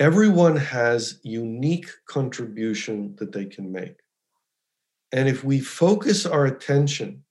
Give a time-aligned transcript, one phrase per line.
[0.00, 4.00] everyone has unique contribution that they can make.
[5.12, 7.22] And if we focus our attention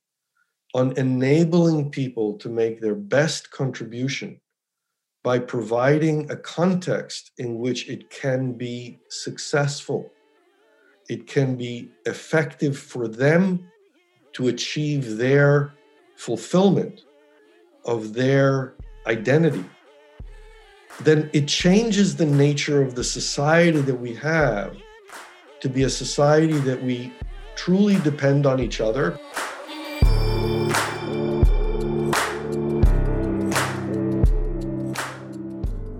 [0.72, 4.40] on enabling people to make their best contribution
[5.24, 10.12] by providing a context in which it can be successful,
[11.08, 13.66] it can be effective for them
[14.34, 15.72] to achieve their
[16.16, 17.02] fulfillment
[17.84, 18.74] of their
[19.08, 19.64] identity,
[21.00, 24.76] then it changes the nature of the society that we have
[25.60, 27.12] to be a society that we
[27.54, 29.18] truly depend on each other.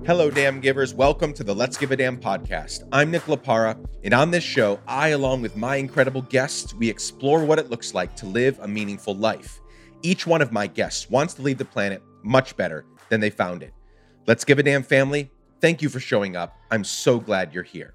[0.07, 0.93] Hello, Damn Givers.
[0.93, 2.83] Welcome to the Let's Give a Damn podcast.
[2.91, 7.45] I'm Nick Laparra, and on this show, I, along with my incredible guests, we explore
[7.45, 9.61] what it looks like to live a meaningful life.
[10.03, 13.63] Each one of my guests wants to leave the planet much better than they found
[13.63, 13.73] it.
[14.31, 15.29] Let's Give a Damn family,
[15.61, 16.57] thank you for showing up.
[16.71, 17.95] I'm so glad you're here.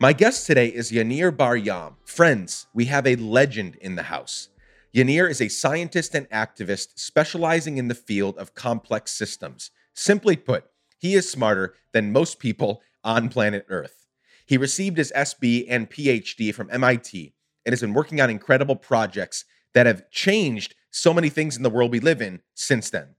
[0.00, 1.94] My guest today is Yaneer Bar-Yam.
[2.04, 4.48] Friends, we have a legend in the house.
[4.92, 9.70] Yaneer is a scientist and activist specializing in the field of complex systems.
[9.94, 10.64] Simply put,
[10.98, 14.06] he is smarter than most people on planet Earth.
[14.44, 17.32] He received his SB and PhD from MIT
[17.64, 21.70] and has been working on incredible projects that have changed so many things in the
[21.70, 23.14] world we live in since then.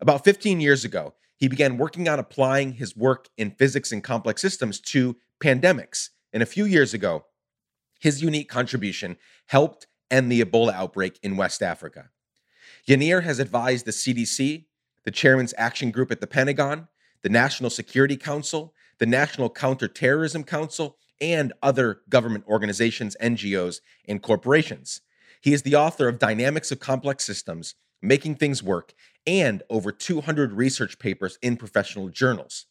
[0.00, 1.14] About 15 years ago,
[1.44, 6.08] he began working on applying his work in physics and complex systems to pandemics.
[6.32, 7.26] And a few years ago,
[8.00, 12.08] his unique contribution helped end the Ebola outbreak in West Africa.
[12.88, 14.64] Yaneer has advised the CDC,
[15.04, 16.88] the Chairman's Action Group at the Pentagon,
[17.20, 25.02] the National Security Council, the National Counterterrorism Council, and other government organizations, NGOs, and corporations.
[25.42, 28.94] He is the author of Dynamics of Complex Systems, Making Things Work,
[29.26, 32.66] and over 200 research papers in professional journals.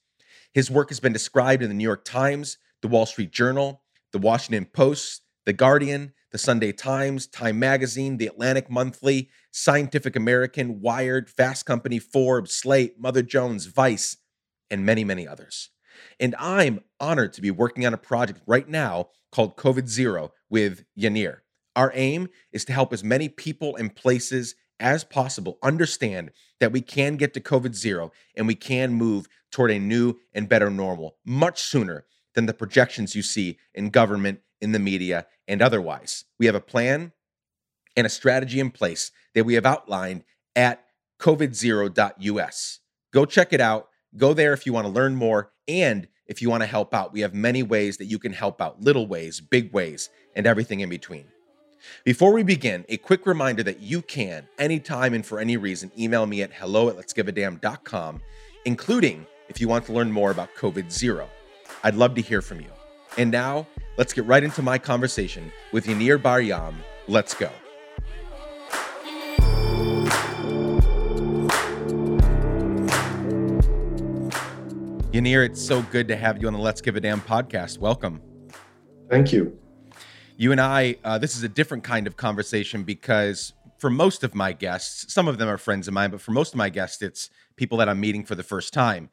[0.53, 4.19] His work has been described in the New York Times, the Wall Street Journal, the
[4.19, 11.29] Washington Post, the Guardian, the Sunday Times, Time Magazine, the Atlantic Monthly, Scientific American, Wired,
[11.29, 14.17] Fast Company, Forbes, Slate, Mother Jones, Vice,
[14.69, 15.69] and many, many others.
[16.19, 20.85] And I'm honored to be working on a project right now called COVID Zero with
[20.97, 21.39] Yaneer.
[21.75, 26.29] Our aim is to help as many people and places as possible understand
[26.59, 30.49] that we can get to COVID zero and we can move toward a new and
[30.49, 32.05] better normal much sooner
[32.35, 36.25] than the projections you see in government, in the media, and otherwise.
[36.37, 37.13] We have a plan
[37.95, 40.23] and a strategy in place that we have outlined
[40.55, 40.83] at
[41.19, 42.79] covidzero.us.
[43.11, 43.89] Go check it out.
[44.17, 47.13] Go there if you want to learn more and if you want to help out.
[47.13, 50.79] We have many ways that you can help out little ways, big ways, and everything
[50.81, 51.32] in between.
[52.03, 56.25] Before we begin, a quick reminder that you can, anytime and for any reason, email
[56.25, 58.21] me at hello at let'sgiveadamn.com,
[58.65, 61.29] including if you want to learn more about COVID Zero.
[61.83, 62.71] I'd love to hear from you.
[63.17, 63.67] And now,
[63.97, 66.75] let's get right into my conversation with Yaneer Bar-Yam.
[67.07, 67.49] Let's go.
[75.11, 77.77] Yaneer, it's so good to have you on the Let's Give a Damn podcast.
[77.77, 78.19] Welcome.
[79.11, 79.55] Thank you.
[80.35, 84.33] You and I, uh, this is a different kind of conversation because for most of
[84.33, 87.01] my guests, some of them are friends of mine, but for most of my guests,
[87.01, 89.09] it's people that I'm meeting for the first time.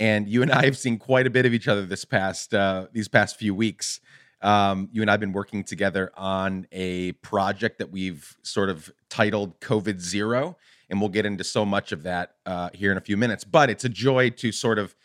[0.00, 2.86] And you and I have seen quite a bit of each other this past uh,
[2.92, 4.00] these past few weeks.
[4.40, 8.90] Um, you and I have been working together on a project that we've sort of
[9.08, 10.56] titled COVID Zero,
[10.88, 13.44] and we'll get into so much of that uh, here in a few minutes.
[13.44, 14.96] But it's a joy to sort of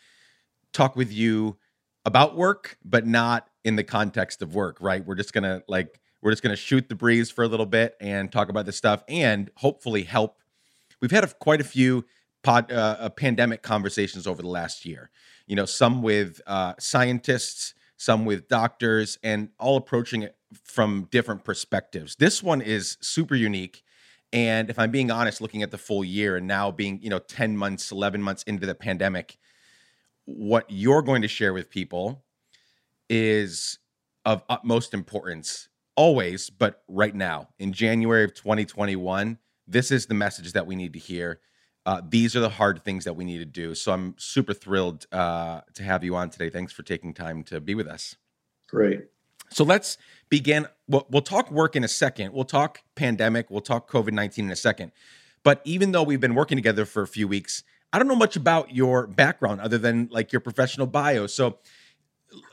[0.72, 1.56] talk with you
[2.04, 5.04] about work, but not in the context of work, right?
[5.04, 8.30] We're just gonna like we're just gonna shoot the breeze for a little bit and
[8.30, 10.38] talk about this stuff, and hopefully help.
[11.00, 12.04] We've had a, quite a few
[12.42, 15.10] pod, uh, uh, pandemic conversations over the last year.
[15.46, 21.44] You know, some with uh, scientists, some with doctors, and all approaching it from different
[21.44, 22.16] perspectives.
[22.16, 23.82] This one is super unique.
[24.32, 27.18] And if I'm being honest, looking at the full year and now being, you know,
[27.18, 29.38] 10 months, 11 months into the pandemic,
[30.26, 32.22] what you're going to share with people
[33.08, 33.78] is
[34.24, 40.52] of utmost importance always, but right now in January of 2021, this is the message
[40.52, 41.40] that we need to hear.
[41.84, 43.74] Uh, these are the hard things that we need to do.
[43.74, 46.50] So I'm super thrilled uh, to have you on today.
[46.50, 48.16] Thanks for taking time to be with us.
[48.68, 49.06] Great.
[49.50, 49.96] So let's
[50.28, 50.66] begin.
[50.86, 52.32] We'll, we'll talk work in a second.
[52.32, 53.50] We'll talk pandemic.
[53.50, 54.92] We'll talk COVID 19 in a second.
[55.42, 57.62] But even though we've been working together for a few weeks,
[57.92, 61.26] I don't know much about your background other than like your professional bio.
[61.26, 61.58] So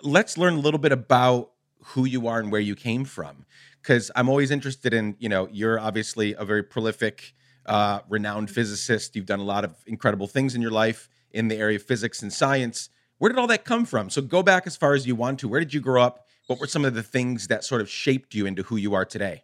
[0.01, 1.51] let's learn a little bit about
[1.83, 3.45] who you are and where you came from.
[3.81, 7.33] Because I'm always interested in, you know, you're obviously a very prolific,
[7.67, 9.15] uh, renowned physicist.
[9.15, 12.21] You've done a lot of incredible things in your life in the area of physics
[12.23, 12.89] and science.
[13.19, 14.09] Where did all that come from?
[14.09, 15.47] So go back as far as you want to.
[15.47, 16.25] Where did you grow up?
[16.47, 19.05] What were some of the things that sort of shaped you into who you are
[19.05, 19.43] today?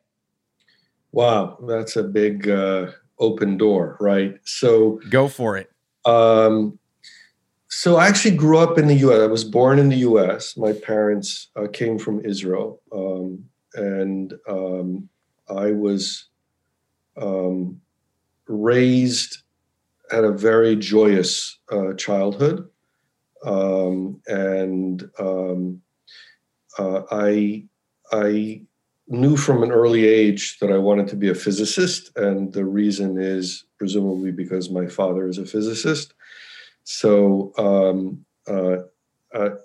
[1.12, 4.36] Wow, that's a big uh, open door, right?
[4.44, 5.72] So go for it.
[6.06, 6.80] Um,
[7.74, 9.22] so I actually grew up in the U.S.
[9.22, 10.58] I was born in the U.S.
[10.58, 15.08] My parents uh, came from Israel, um, and um,
[15.50, 16.26] I was
[17.16, 17.80] um,
[18.48, 19.38] raised
[20.12, 22.68] had a very joyous uh, childhood,
[23.46, 25.82] um, and um,
[26.78, 27.64] uh, I
[28.12, 28.64] I
[29.08, 33.18] knew from an early age that I wanted to be a physicist, and the reason
[33.18, 36.14] is presumably because my father is a physicist.
[36.84, 38.84] So, um, uh,
[39.34, 39.56] uh,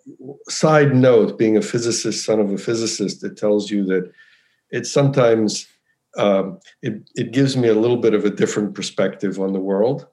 [0.49, 4.13] side note: being a physicist, son of a physicist, it tells you that
[4.71, 5.67] it sometimes
[6.17, 10.07] um, it, it gives me a little bit of a different perspective on the world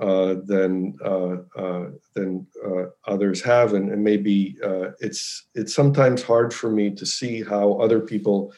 [0.00, 4.56] uh, than uh, uh, than uh, others have, and, and maybe
[5.00, 8.54] it's it's sometimes hard for me to see how other people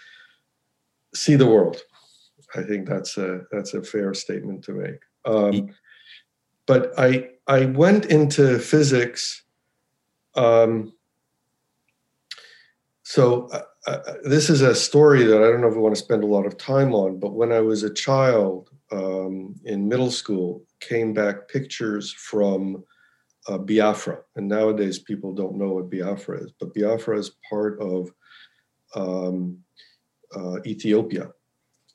[1.13, 1.83] see the world.
[2.55, 5.01] I think that's a that's a fair statement to make.
[5.25, 5.75] Um,
[6.67, 9.43] but I I went into physics.
[10.35, 10.93] Um,
[13.03, 16.01] so uh, uh, this is a story that I don't know if I want to
[16.01, 20.11] spend a lot of time on, but when I was a child um, in middle
[20.11, 22.83] school, came back pictures from
[23.47, 24.21] uh, Biafra.
[24.37, 28.11] And nowadays people don't know what Biafra is, but Biafra is part of
[28.95, 29.59] um,
[30.35, 31.31] uh, Ethiopia.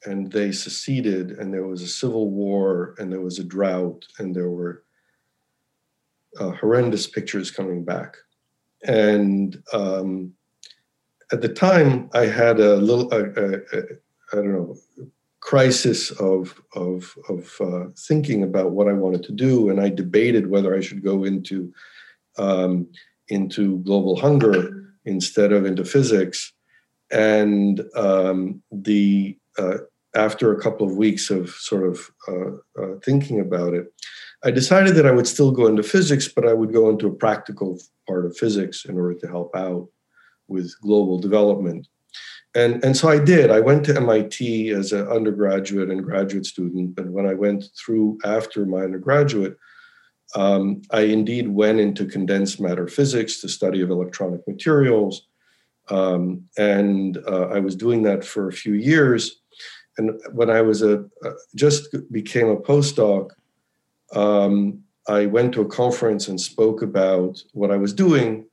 [0.05, 4.33] And they seceded, and there was a civil war, and there was a drought, and
[4.33, 4.83] there were
[6.39, 8.15] uh, horrendous pictures coming back.
[8.85, 10.33] And um,
[11.31, 14.77] at the time, I had a little, I don't know,
[15.41, 20.47] crisis of of of uh, thinking about what I wanted to do, and I debated
[20.47, 21.73] whether I should go into
[22.37, 22.87] um,
[23.29, 26.53] into global hunger instead of into physics.
[27.11, 29.77] And um, the uh,
[30.15, 33.93] after a couple of weeks of sort of uh, uh thinking about it,
[34.43, 37.13] I decided that I would still go into physics, but I would go into a
[37.13, 39.87] practical part of physics in order to help out
[40.47, 41.87] with global development.
[42.55, 43.51] And, and so I did.
[43.51, 46.97] I went to MIT as an undergraduate and graduate student.
[46.97, 49.55] And when I went through after my undergraduate,
[50.35, 55.27] um, I indeed went into condensed matter physics, the study of electronic materials.
[55.89, 59.38] Um, and uh, I was doing that for a few years.
[59.97, 61.05] And when I was a
[61.55, 63.31] just became a postdoc,
[64.13, 68.45] um, I went to a conference and spoke about what I was doing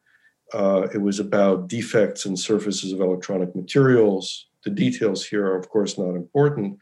[0.52, 4.46] uh, it was about defects and surfaces of electronic materials.
[4.64, 6.78] The details here are, of course, not important.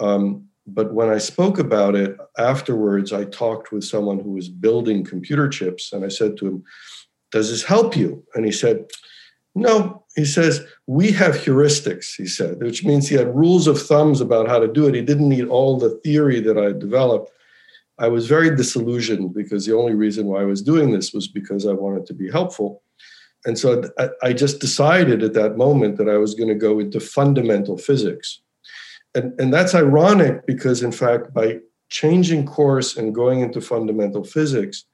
[0.00, 5.04] Um, but when I spoke about it afterwards, I talked with someone who was building
[5.04, 6.64] computer chips, and I said to him,
[7.30, 8.24] Does this help you?
[8.34, 8.86] And he said,
[9.54, 10.04] No.
[10.16, 14.48] He says, We have heuristics, he said, which means he had rules of thumbs about
[14.48, 14.94] how to do it.
[14.94, 17.30] He didn't need all the theory that I developed.
[17.98, 21.66] I was very disillusioned because the only reason why I was doing this was because
[21.66, 22.82] I wanted to be helpful.
[23.44, 23.84] And so
[24.22, 28.40] I, just decided at that moment that I was going to go into fundamental physics.
[29.14, 34.84] And, and that's ironic because, in fact, by changing course and going into fundamental physics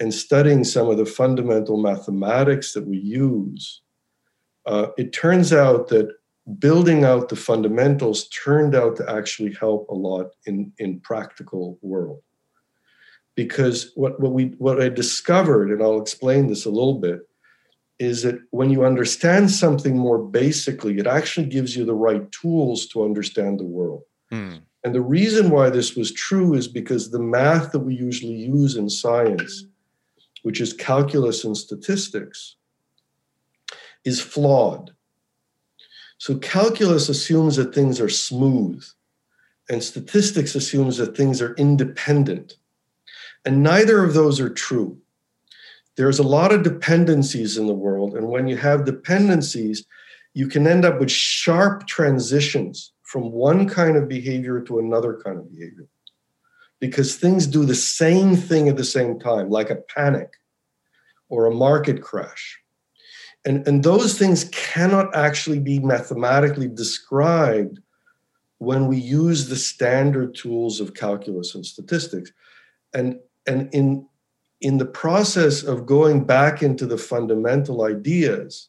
[0.00, 3.81] and studying some of the fundamental mathematics that we use,
[4.66, 6.08] uh, it turns out that
[6.58, 12.20] building out the fundamentals turned out to actually help a lot in, in practical world
[13.36, 17.20] because what, what we what i discovered and i'll explain this a little bit
[18.02, 22.86] is that when you understand something more basically, it actually gives you the right tools
[22.88, 24.02] to understand the world.
[24.32, 24.62] Mm.
[24.82, 28.76] And the reason why this was true is because the math that we usually use
[28.76, 29.66] in science,
[30.42, 32.56] which is calculus and statistics,
[34.04, 34.92] is flawed.
[36.18, 38.84] So calculus assumes that things are smooth,
[39.68, 42.56] and statistics assumes that things are independent.
[43.44, 45.02] And neither of those are true
[45.96, 48.14] there's a lot of dependencies in the world.
[48.14, 49.84] And when you have dependencies,
[50.34, 55.38] you can end up with sharp transitions from one kind of behavior to another kind
[55.38, 55.86] of behavior
[56.80, 60.32] because things do the same thing at the same time, like a panic
[61.28, 62.58] or a market crash.
[63.44, 67.80] And, and those things cannot actually be mathematically described
[68.58, 72.32] when we use the standard tools of calculus and statistics.
[72.94, 74.06] And, and in
[74.62, 78.68] in the process of going back into the fundamental ideas,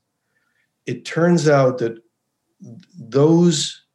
[0.87, 1.99] it turns out that
[2.97, 3.85] those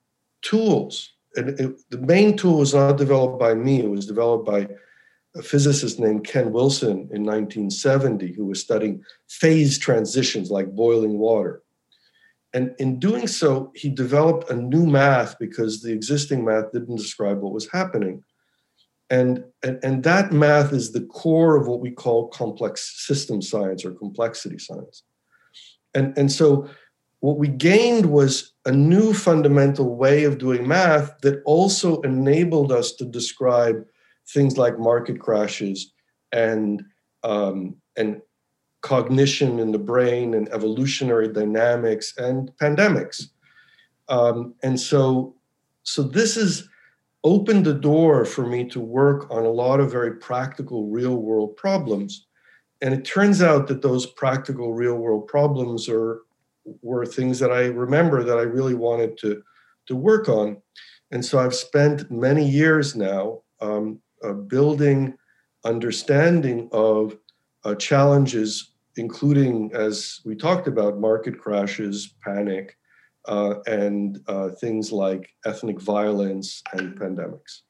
[0.42, 4.68] tools, and it, the main tool was not developed by me, it was developed by
[5.38, 11.62] a physicist named Ken Wilson in 1970 who was studying phase transitions like boiling water.
[12.54, 17.40] And in doing so, he developed a new math because the existing math didn't describe
[17.40, 18.24] what was happening.
[19.10, 23.84] And, and, and that math is the core of what we call complex system science
[23.84, 25.04] or complexity science.
[25.94, 26.68] And, and so
[27.20, 32.92] what we gained was a new fundamental way of doing math that also enabled us
[32.92, 33.84] to describe
[34.28, 35.92] things like market crashes
[36.32, 36.84] and
[37.24, 38.20] um, and
[38.80, 43.24] cognition in the brain and evolutionary dynamics and pandemics.
[44.08, 45.34] Um, and so,
[45.82, 46.68] so this has
[47.24, 51.56] opened the door for me to work on a lot of very practical real world
[51.56, 52.26] problems.
[52.80, 56.20] And it turns out that those practical real world problems are
[56.82, 59.42] were things that I remember that I really wanted to
[59.86, 60.58] to work on.
[61.10, 65.14] And so I've spent many years now um, uh, building
[65.64, 67.16] understanding of
[67.64, 72.76] uh, challenges, including, as we talked about, market crashes, panic,
[73.26, 77.62] uh, and uh, things like ethnic violence and pandemics.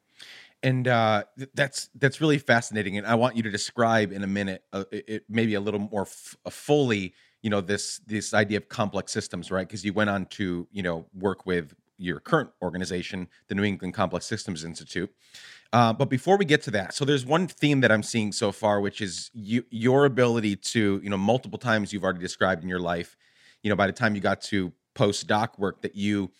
[0.62, 1.24] And uh,
[1.54, 5.24] that's that's really fascinating, and I want you to describe in a minute, uh, it,
[5.28, 9.66] maybe a little more f- fully, you know, this this idea of complex systems, right?
[9.66, 13.94] Because you went on to you know work with your current organization, the New England
[13.94, 15.12] Complex Systems Institute.
[15.72, 18.52] Uh, but before we get to that, so there's one theme that I'm seeing so
[18.52, 22.68] far, which is you, your ability to, you know, multiple times you've already described in
[22.68, 23.16] your life,
[23.62, 26.30] you know, by the time you got to postdoc work, that you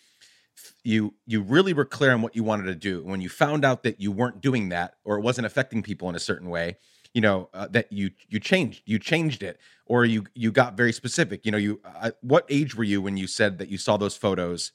[0.83, 3.03] you you really were clear on what you wanted to do.
[3.03, 6.15] When you found out that you weren't doing that, or it wasn't affecting people in
[6.15, 6.77] a certain way,
[7.13, 10.91] you know, uh, that you you changed, you changed it, or you you got very
[10.91, 11.45] specific.
[11.45, 14.15] You know, you uh, what age were you when you said that you saw those
[14.15, 14.71] photos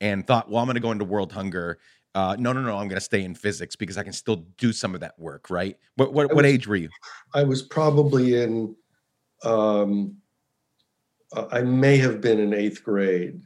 [0.00, 1.78] and thought, well, I'm going to go into world hunger
[2.14, 4.72] uh, no, no, no, I'm going to stay in physics because I can still do
[4.72, 5.78] some of that work, right?
[5.96, 6.88] What what, what age were you?
[7.34, 8.74] I was probably in,
[9.44, 10.16] um,
[11.32, 13.42] uh, I may have been in eighth grade.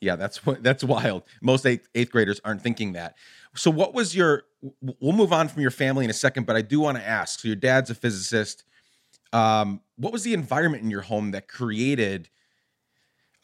[0.00, 1.24] Yeah, that's what that's wild.
[1.42, 3.16] Most eighth, eighth graders aren't thinking that.
[3.54, 4.44] So, what was your?
[4.80, 7.40] We'll move on from your family in a second, but I do want to ask.
[7.40, 8.64] So, your dad's a physicist.
[9.32, 12.30] Um, what was the environment in your home that created,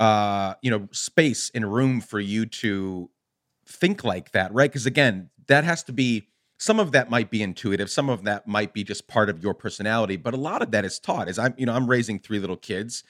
[0.00, 3.10] uh, you know, space and room for you to
[3.66, 4.70] think like that, right?
[4.70, 8.46] Because again, that has to be some of that might be intuitive, some of that
[8.46, 11.28] might be just part of your personality, but a lot of that is taught.
[11.28, 13.04] As I'm, you know, I'm raising three little kids,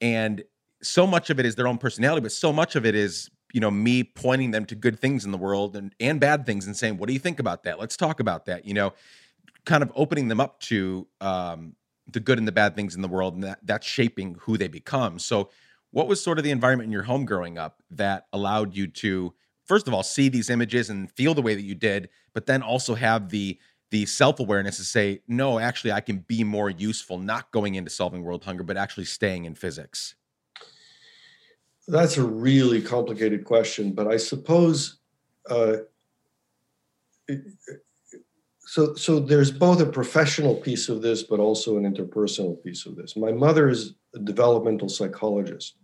[0.00, 0.42] and
[0.82, 3.60] so much of it is their own personality, but so much of it is you
[3.60, 6.76] know me pointing them to good things in the world and and bad things and
[6.76, 7.78] saying, "What do you think about that?
[7.78, 8.92] Let's talk about that." You know,
[9.64, 11.74] kind of opening them up to um,
[12.10, 14.68] the good and the bad things in the world, and that that's shaping who they
[14.68, 15.18] become.
[15.18, 15.50] So,
[15.94, 19.32] what was sort of the environment in your home growing up that allowed you to
[19.64, 22.62] first of all see these images and feel the way that you did but then
[22.62, 23.58] also have the
[23.90, 28.22] the self-awareness to say no actually i can be more useful not going into solving
[28.22, 30.16] world hunger but actually staying in physics
[31.86, 34.98] that's a really complicated question but i suppose
[35.48, 35.76] uh,
[38.66, 42.96] so so there's both a professional piece of this but also an interpersonal piece of
[42.96, 43.14] this.
[43.14, 45.76] My mother is a developmental psychologist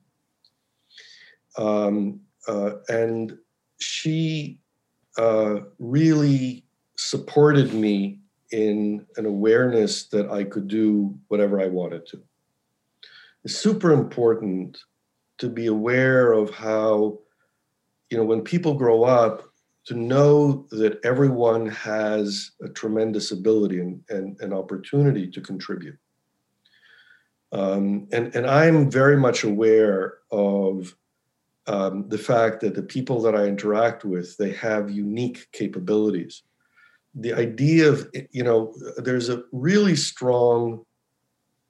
[1.57, 3.37] um, uh, and
[3.79, 4.61] she
[5.19, 6.65] uh, really
[6.97, 8.21] supported me
[8.53, 12.23] in an awareness that I could do whatever I wanted to.
[13.45, 14.79] It's super important
[15.39, 17.19] to be aware of how,
[18.11, 19.51] you know, when people grow up,
[19.87, 25.99] to know that everyone has a tremendous ability and, and an opportunity to contribute.
[27.53, 30.95] Um, and, and I'm very much aware of
[31.71, 36.43] um, the fact that the people that I interact with they have unique capabilities.
[37.15, 40.85] The idea of you know there's a really strong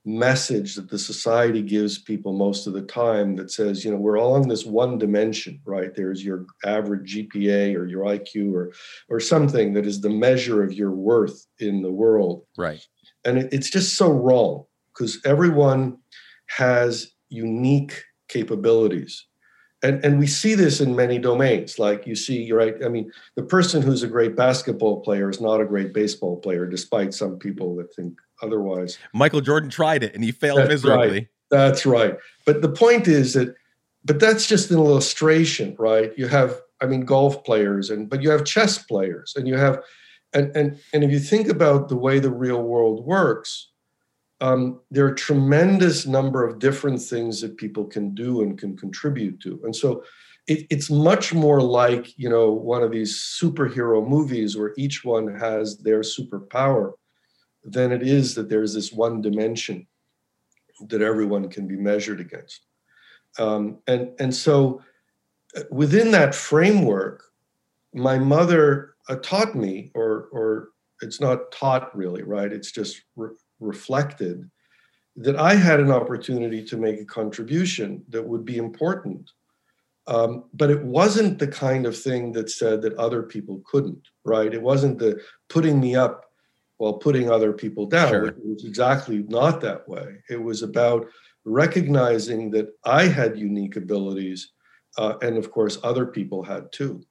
[0.07, 4.19] message that the society gives people most of the time that says you know we're
[4.19, 5.95] all in this one dimension right?
[5.95, 8.73] There's your average gpa or your iq or
[9.11, 12.47] or something that is the measure of your worth in the world.
[12.57, 12.83] Right.
[13.27, 14.65] And it, it's just so wrong
[14.95, 15.99] because everyone
[16.47, 19.27] has unique capabilities
[19.83, 21.79] and and we see this in many domains.
[21.79, 25.41] Like you see you're right i mean the person who's a great basketball player is
[25.41, 28.99] not a great baseball player despite some people that think otherwise.
[29.13, 31.11] Michael jordan tried it and he failed that's miserably.
[31.11, 31.29] Right.
[31.51, 32.17] that's right.
[32.47, 33.55] But the point is that
[34.05, 36.13] but that's just an illustration right?
[36.17, 39.83] You have i mean golf players and but you have chess players and you have
[40.33, 43.70] and and and if you think about the way the real world works
[44.41, 48.77] um, there are a tremendous number of different things that people can do and can
[48.77, 49.61] contribute to.
[49.65, 50.03] And so
[50.47, 55.27] it, it's much more like, you know, one of these superhero movies where each one
[55.39, 56.95] has their superpower.
[57.65, 59.87] than it is that there's this one dimension
[60.89, 62.67] that everyone can be measured against.
[63.39, 64.83] Um, and, and so
[65.57, 67.25] uh, within that framework,
[67.93, 70.69] my mother uh, taught me, or, or
[71.03, 72.53] it's not taught really, right?
[72.53, 74.51] It's just re- reflected
[75.17, 79.31] that I had an opportunity to make a contribution that would be important.
[80.07, 84.53] Um, but it wasn't the kind of thing that said that other people couldn't, right?
[84.53, 86.25] It wasn't the putting me up
[86.79, 88.09] while putting other people down.
[88.09, 88.27] Sure.
[88.29, 90.17] It was exactly not that way.
[90.31, 91.07] It was about
[91.45, 94.53] recognizing that I had unique abilities,
[94.97, 97.05] uh, and of course, other people had too.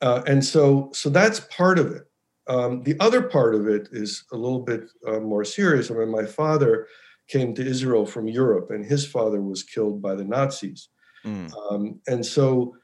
[0.00, 2.02] Uh, and so, so that's part of it.
[2.48, 5.90] Um, the other part of it is a little bit uh, more serious.
[5.90, 6.88] I mean, my father
[7.28, 10.88] came to Israel from Europe, and his father was killed by the Nazis.
[11.24, 11.52] Mm.
[11.70, 12.74] Um, and so,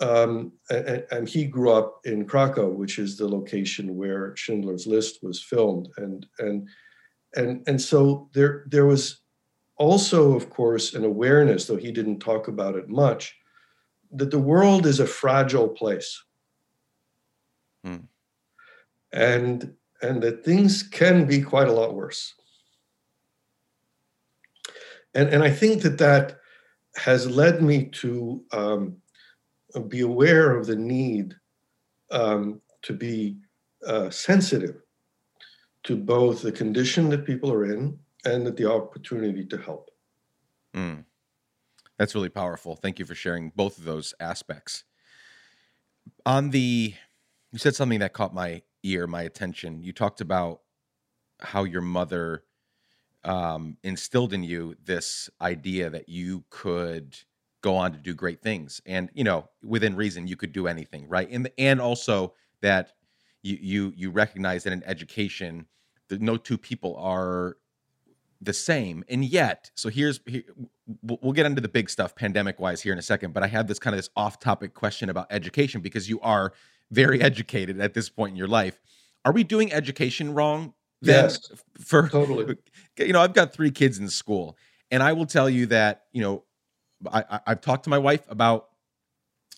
[0.00, 5.20] um, and, and, he grew up in Krakow, which is the location where Schindler's List
[5.22, 6.68] was filmed, and and
[7.34, 9.22] and and so there there was
[9.78, 13.34] also, of course, an awareness, though he didn't talk about it much,
[14.12, 16.22] that the world is a fragile place.
[17.86, 18.06] Mm
[19.16, 22.34] and and that things can be quite a lot worse.
[25.14, 26.38] And and I think that that
[26.96, 28.96] has led me to um,
[29.88, 31.34] be aware of the need
[32.10, 33.38] um, to be
[33.86, 34.76] uh, sensitive
[35.84, 39.90] to both the condition that people are in and the opportunity to help.
[40.74, 41.04] Mm.
[41.98, 42.76] That's really powerful.
[42.76, 44.84] Thank you for sharing both of those aspects.
[46.24, 46.94] On the,
[47.52, 49.82] you said something that caught my ear, my attention.
[49.82, 50.60] You talked about
[51.40, 52.44] how your mother
[53.24, 57.16] um, instilled in you this idea that you could
[57.62, 61.08] go on to do great things, and you know, within reason, you could do anything,
[61.08, 61.28] right?
[61.30, 62.92] And and also that
[63.42, 65.66] you you you recognize that in education,
[66.08, 67.56] that no two people are
[68.40, 70.44] the same, and yet, so here's here,
[71.02, 73.66] we'll get into the big stuff pandemic wise here in a second, but I have
[73.66, 76.52] this kind of this off topic question about education because you are
[76.90, 78.80] very educated at this point in your life.
[79.24, 80.74] Are we doing education wrong?
[81.00, 82.56] Yes, for totally.
[82.98, 84.56] You know, I've got three kids in school,
[84.90, 86.44] and I will tell you that you know,
[87.12, 88.68] I, I've talked to my wife about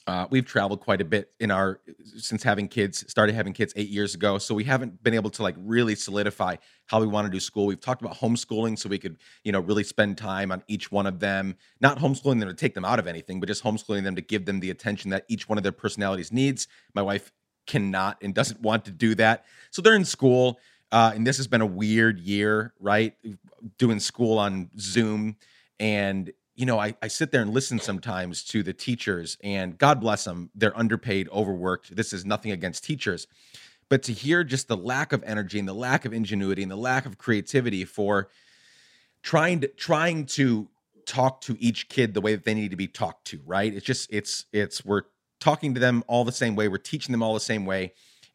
[0.09, 1.81] uh, we've traveled quite a bit in our
[2.17, 5.43] since having kids started having kids eight years ago so we haven't been able to
[5.43, 7.67] like really solidify how we want to do school.
[7.67, 11.07] We've talked about homeschooling so we could you know really spend time on each one
[11.07, 14.15] of them not homeschooling them to take them out of anything but just homeschooling them
[14.15, 16.69] to give them the attention that each one of their personalities needs.
[16.95, 17.31] My wife
[17.67, 19.45] cannot and doesn't want to do that.
[19.71, 20.59] So they're in school
[20.91, 23.15] uh, and this has been a weird year right?
[23.77, 25.37] Doing school on zoom
[25.79, 30.01] and you know, I, I sit there and listen sometimes to the teachers, and God
[30.01, 31.95] bless them, they're underpaid, overworked.
[31.95, 33.29] This is nothing against teachers.
[33.89, 36.77] But to hear just the lack of energy and the lack of ingenuity and the
[36.77, 38.29] lack of creativity for
[39.23, 40.69] trying to trying to
[41.07, 43.73] talk to each kid the way that they need to be talked to, right?
[43.73, 45.03] It's just it's it's we're
[45.41, 47.93] talking to them all the same way, we're teaching them all the same way.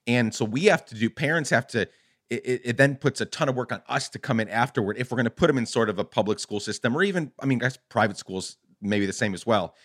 [0.07, 1.89] And so we have to do parents have to
[2.33, 5.11] it, it, then puts a ton of work on us to come in afterward if
[5.11, 7.45] we're going to put them in sort of a public school system or even i
[7.45, 9.75] mean guys private schools maybe the same as well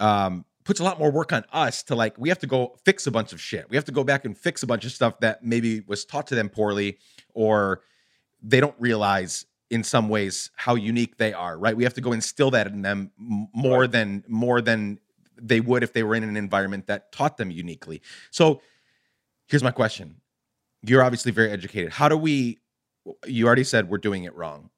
[0.00, 3.06] um, puts a lot more work on us to like we have to go fix
[3.06, 3.68] a bunch of shit.
[3.68, 6.26] We have to go back and fix a bunch of stuff that maybe was taught
[6.28, 6.98] to them poorly
[7.34, 7.82] or
[8.42, 11.76] they don't realize in some ways how unique they are right?
[11.76, 13.90] We have to go instill that in them more right.
[13.90, 14.98] than more than
[15.40, 18.02] they would if they were in an environment that taught them uniquely.
[18.30, 18.60] So
[19.46, 20.16] here's my question
[20.84, 21.92] you're obviously very educated.
[21.92, 22.58] How do we,
[23.26, 24.70] you already said we're doing it wrong.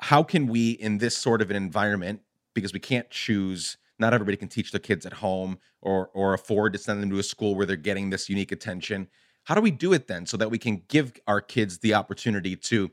[0.00, 2.20] How can we, in this sort of an environment,
[2.54, 6.72] because we can't choose, not everybody can teach their kids at home or, or afford
[6.72, 9.08] to send them to a school where they're getting this unique attention.
[9.44, 12.54] How do we do it then so that we can give our kids the opportunity
[12.54, 12.90] to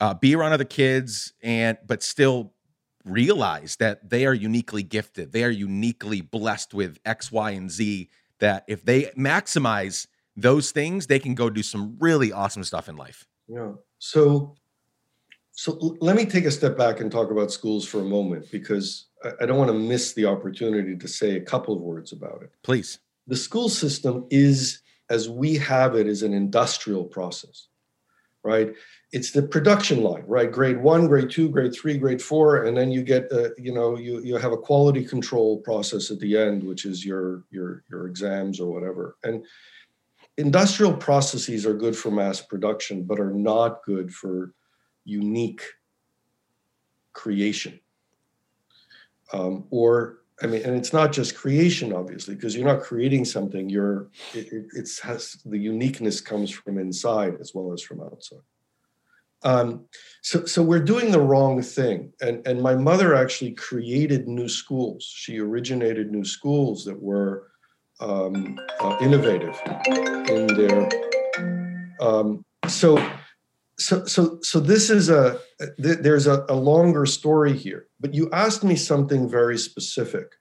[0.00, 2.52] uh, be around other kids and, but still
[3.04, 5.32] realize that they are uniquely gifted.
[5.32, 8.08] They are uniquely blessed with X, Y, and Z.
[8.40, 12.96] That if they maximize those things, they can go do some really awesome stuff in
[12.96, 13.26] life.
[13.48, 13.72] Yeah.
[13.98, 14.56] So,
[15.52, 19.06] so let me take a step back and talk about schools for a moment because
[19.40, 22.50] I don't want to miss the opportunity to say a couple of words about it.
[22.62, 22.98] Please.
[23.26, 27.68] The school system is, as we have it, is an industrial process,
[28.42, 28.74] right?
[29.12, 30.50] It's the production line, right?
[30.50, 33.96] Grade one, grade two, grade three, grade four, and then you get, uh, you know,
[33.96, 38.06] you you have a quality control process at the end, which is your your your
[38.06, 39.44] exams or whatever, and
[40.36, 44.52] industrial processes are good for mass production, but are not good for
[45.04, 45.62] unique
[47.12, 47.78] creation.
[49.32, 53.68] Um, or, I mean, and it's not just creation, obviously, because you're not creating something.
[53.68, 58.40] You're, it, it, it's has the uniqueness comes from inside as well as from outside.
[59.42, 59.84] Um,
[60.22, 62.12] so, so we're doing the wrong thing.
[62.20, 65.04] And, and my mother actually created new schools.
[65.04, 67.50] She originated new schools that were
[68.00, 69.58] um, uh, innovative
[70.28, 70.88] in their.
[72.00, 72.98] Um, so,
[73.78, 75.38] so, so, so this is a
[75.82, 77.86] th- there's a, a longer story here.
[78.00, 80.32] But you asked me something very specific,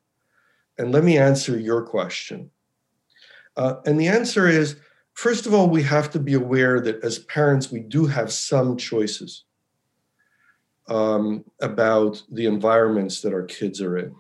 [0.78, 2.52] and let me answer your question.
[3.56, 4.78] Uh, and the answer is
[5.14, 8.78] first of all, we have to be aware that as parents, we do have some
[8.78, 9.46] choices
[10.88, 14.16] um, about the environments that our kids are in.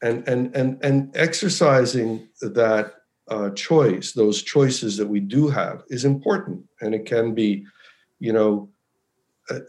[0.00, 2.94] And, and, and, and exercising that
[3.28, 6.64] uh, choice, those choices that we do have, is important.
[6.80, 7.66] And it can be,
[8.20, 8.70] you know,
[9.50, 9.60] uh,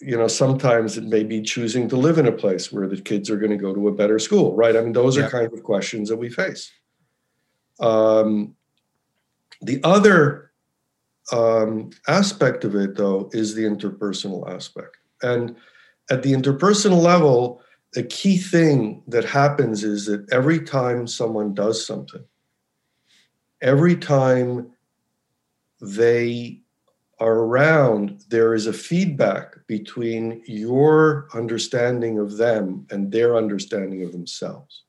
[0.00, 3.30] you know, sometimes it may be choosing to live in a place where the kids
[3.30, 4.76] are going to go to a better school, right?
[4.76, 5.24] I mean, those yeah.
[5.24, 6.70] are kind of questions that we face.
[7.80, 8.54] Um,
[9.62, 10.52] the other
[11.32, 14.98] um, aspect of it, though, is the interpersonal aspect.
[15.22, 15.56] And
[16.10, 17.62] at the interpersonal level,
[17.96, 22.24] a key thing that happens is that every time someone does something,
[23.60, 24.70] every time
[25.80, 26.60] they
[27.18, 34.12] are around, there is a feedback between your understanding of them and their understanding of
[34.12, 34.84] themselves.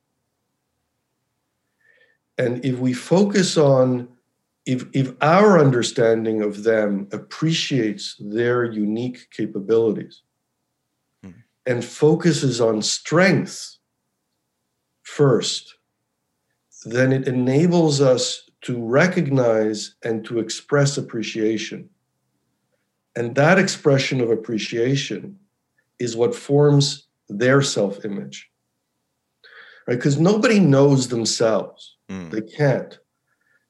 [2.37, 4.09] And if we focus on
[4.67, 10.23] if, if our understanding of them appreciates their unique capabilities.
[11.67, 13.77] And focuses on strength
[15.03, 15.75] first,
[16.86, 21.89] then it enables us to recognize and to express appreciation.
[23.15, 25.38] And that expression of appreciation
[25.99, 28.49] is what forms their self image.
[29.88, 29.95] Right?
[29.95, 32.32] Because nobody knows themselves, mm.
[32.32, 32.99] they can't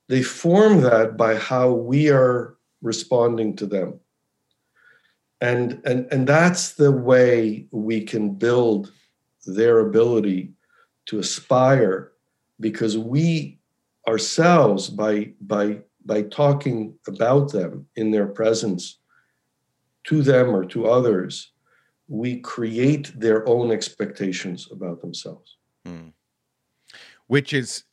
[0.07, 3.99] they form that by how we are responding to them
[5.41, 8.91] and and and that's the way we can build
[9.45, 10.53] their ability
[11.05, 12.13] to aspire
[12.59, 13.59] because we
[14.07, 18.99] ourselves by by by talking about them in their presence
[20.05, 21.51] to them or to others
[22.07, 26.11] we create their own expectations about themselves mm.
[27.27, 27.83] which is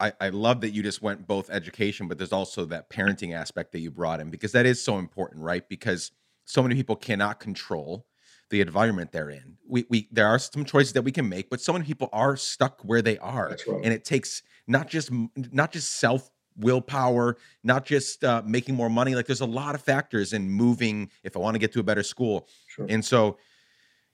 [0.00, 3.72] I, I love that you just went both education, but there's also that parenting aspect
[3.72, 5.68] that you brought in because that is so important, right?
[5.68, 6.12] Because
[6.48, 8.06] so many people cannot control
[8.48, 9.58] the environment they're in.
[9.68, 12.36] We we there are some choices that we can make, but so many people are
[12.38, 13.80] stuck where they are, right.
[13.84, 19.14] and it takes not just not just self willpower, not just uh, making more money.
[19.14, 21.10] Like there's a lot of factors in moving.
[21.22, 22.86] If I want to get to a better school, sure.
[22.88, 23.36] and so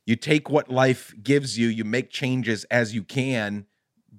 [0.05, 3.65] you take what life gives you, you make changes as you can,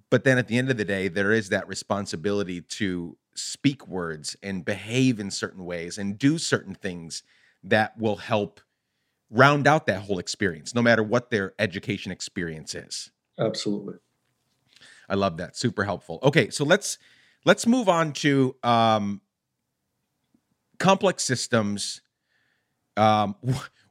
[0.09, 4.37] but then at the end of the day there is that responsibility to speak words
[4.41, 7.21] and behave in certain ways and do certain things
[7.65, 8.61] that will help
[9.29, 13.11] round out that whole experience no matter what their education experience is.
[13.39, 13.95] Absolutely.
[15.09, 15.55] I love that.
[15.57, 16.19] Super helpful.
[16.23, 16.97] Okay so let's
[17.45, 19.21] let's move on to um
[20.79, 22.01] complex systems.
[22.97, 23.35] Um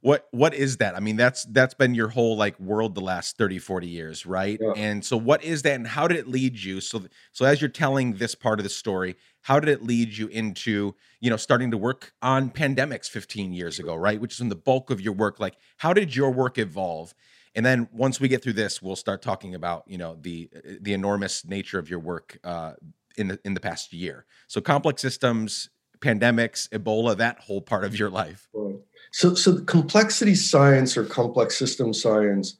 [0.05, 0.95] what what is that?
[0.95, 4.61] I mean that's that's been your whole like world the last 30 40 years right?
[4.61, 4.73] Yeah.
[4.77, 6.83] and so what is that and how did it lead you?
[6.83, 10.27] So so as you're telling this part of the story how did it lead you
[10.27, 14.21] into you know starting to work on pandemics 15 years ago right?
[14.21, 17.14] Which is in the bulk of your work like how did your work evolve?
[17.55, 20.51] And then once we get through this we'll start talking about you know the
[20.83, 22.75] the enormous nature of your work uh,
[23.17, 24.27] in the in the past year.
[24.49, 28.49] So complex systems pandemics ebola that whole part of your life.
[28.53, 28.77] Right.
[29.16, 32.57] So, so complexity science or complex system science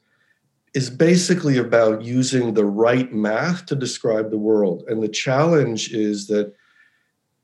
[0.73, 4.85] is basically about using the right math to describe the world.
[4.87, 6.55] And the challenge is that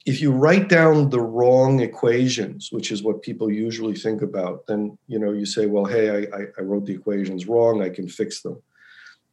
[0.06, 4.96] if you write down the wrong equations, which is what people usually think about, then
[5.08, 8.42] you know you say, well, hey, I, I wrote the equations wrong, I can fix
[8.42, 8.62] them.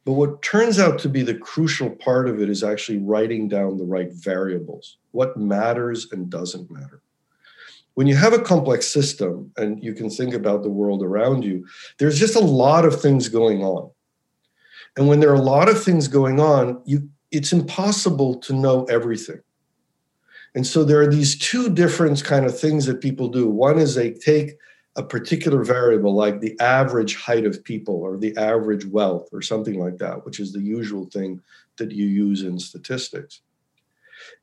[0.04, 3.76] But what turns out to be the crucial part of it is actually writing down
[3.76, 7.00] the right variables, what matters and doesn't matter
[7.98, 11.66] when you have a complex system and you can think about the world around you,
[11.98, 13.90] there's just a lot of things going on.
[14.96, 18.84] And when there are a lot of things going on, you it's impossible to know
[18.84, 19.40] everything.
[20.54, 23.48] And so there are these two different kind of things that people do.
[23.48, 24.52] One is they take
[24.94, 29.76] a particular variable like the average height of people or the average wealth or something
[29.76, 31.42] like that, which is the usual thing
[31.78, 33.40] that you use in statistics.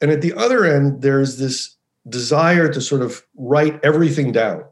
[0.02, 1.75] And at the other end, there's this
[2.10, 4.64] desire to sort of write everything down.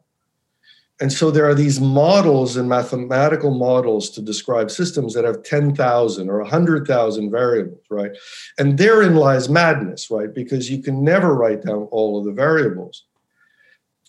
[1.02, 6.30] And so there are these models and mathematical models to describe systems that have 10,000
[6.30, 8.12] or 100,000 variables, right?
[8.60, 10.34] And therein lies madness, right?
[10.34, 13.06] Because you can never write down all of the variables.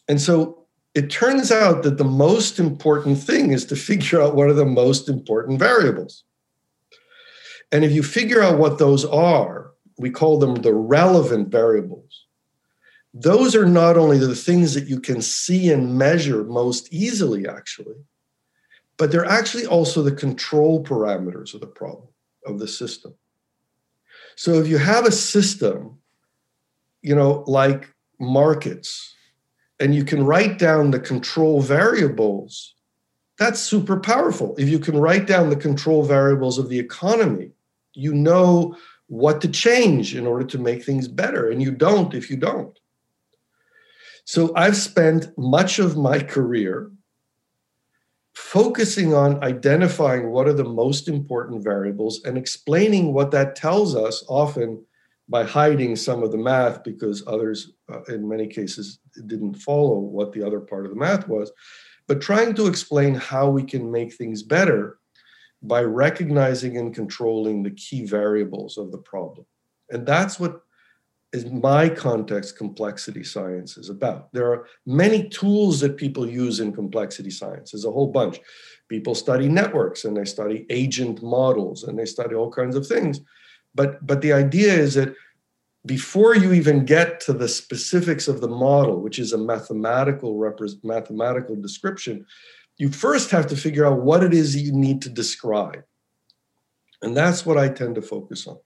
[0.09, 4.49] And so it turns out that the most important thing is to figure out what
[4.49, 6.25] are the most important variables.
[7.73, 12.24] And if you figure out what those are, we call them the relevant variables.
[13.17, 17.95] Those are not only the things that you can see and measure most easily, actually,
[18.97, 22.09] but they're actually also the control parameters of the problem,
[22.45, 23.15] of the system.
[24.35, 25.99] So if you have a system,
[27.03, 29.15] you know, like markets,
[29.79, 32.75] and you can write down the control variables,
[33.39, 34.57] that's super powerful.
[34.59, 37.51] If you can write down the control variables of the economy,
[37.93, 42.29] you know what to change in order to make things better, and you don't if
[42.29, 42.77] you don't.
[44.25, 46.91] So I've spent much of my career
[48.35, 54.25] focusing on identifying what are the most important variables and explaining what that tells us
[54.29, 54.85] often
[55.29, 60.33] by hiding some of the math because others uh, in many cases didn't follow what
[60.33, 61.51] the other part of the math was
[62.07, 64.99] but trying to explain how we can make things better
[65.63, 69.47] by recognizing and controlling the key variables of the problem.
[69.91, 70.61] And that's what
[71.35, 74.33] is my context complexity science is about.
[74.33, 77.73] There are many tools that people use in complexity science.
[77.73, 78.39] There's a whole bunch.
[78.89, 83.21] People study networks and they study agent models and they study all kinds of things.
[83.75, 85.15] But but the idea is that
[85.85, 90.83] before you even get to the specifics of the model, which is a mathematical repre-
[90.85, 92.25] mathematical description,
[92.79, 95.83] you first have to figure out what it is you need to describe.
[97.03, 98.59] And that's what I tend to focus on.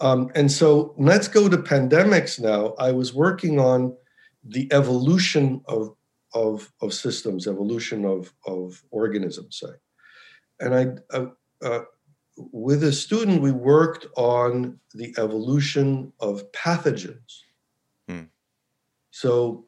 [0.00, 2.74] Um, and so let's go to pandemics now.
[2.78, 3.94] I was working on
[4.42, 5.94] the evolution of,
[6.32, 9.74] of, of systems, evolution of, of organisms, say.
[10.58, 11.26] And I, uh,
[11.62, 11.80] uh,
[12.36, 17.40] with a student, we worked on the evolution of pathogens.
[18.08, 18.24] Hmm.
[19.10, 19.66] So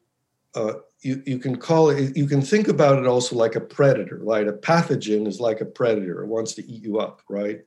[0.55, 4.21] uh, you, you can call it, you can think about it also like a predator,
[4.23, 4.49] right?
[4.49, 7.61] A pathogen is like a predator, it wants to eat you up, right?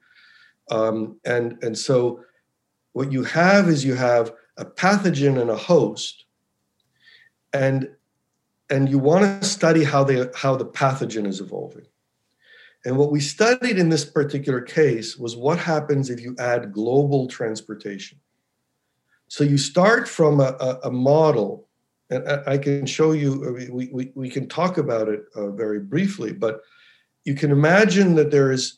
[0.72, 2.22] Um, and, and so
[2.96, 6.24] what you have is you have a pathogen and a host
[7.52, 7.90] and
[8.70, 11.86] and you want to study how they how the pathogen is evolving.
[12.86, 17.28] And what we studied in this particular case was what happens if you add global
[17.28, 18.18] transportation.
[19.28, 21.68] So you start from a, a, a model
[22.10, 26.32] and i can show you we, we, we can talk about it uh, very briefly
[26.32, 26.62] but
[27.24, 28.78] you can imagine that there is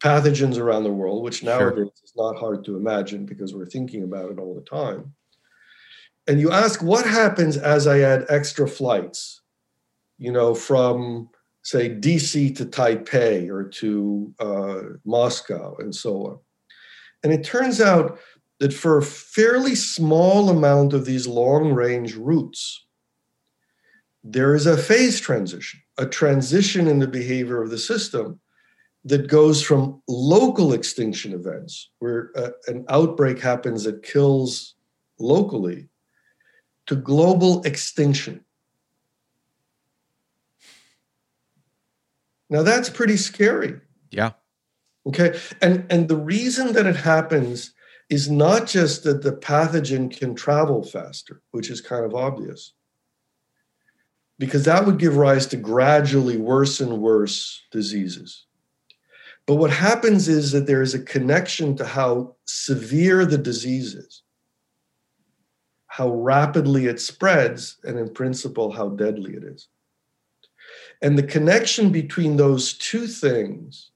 [0.00, 2.04] pathogens around the world, which nowadays sure.
[2.04, 5.14] is not hard to imagine because we're thinking about it all the time.
[6.26, 9.42] And you ask, what happens as I add extra flights,
[10.18, 11.28] you know, from
[11.62, 16.38] say DC to Taipei or to uh, Moscow and so on.
[17.22, 18.18] And it turns out
[18.60, 22.86] that for a fairly small amount of these long range routes,
[24.22, 28.40] there is a phase transition, a transition in the behavior of the system
[29.04, 34.74] that goes from local extinction events, where uh, an outbreak happens that kills
[35.18, 35.88] locally,
[36.86, 38.44] to global extinction.
[42.50, 43.80] Now that's pretty scary.
[44.10, 44.32] Yeah.
[45.06, 45.38] Okay.
[45.62, 47.72] And and the reason that it happens
[48.10, 52.72] is not just that the pathogen can travel faster, which is kind of obvious.
[54.38, 58.46] Because that would give rise to gradually worse and worse diseases.
[59.46, 64.22] But what happens is that there is a connection to how severe the disease is,
[65.86, 69.68] how rapidly it spreads, and in principle, how deadly it is.
[71.02, 73.90] And the connection between those two things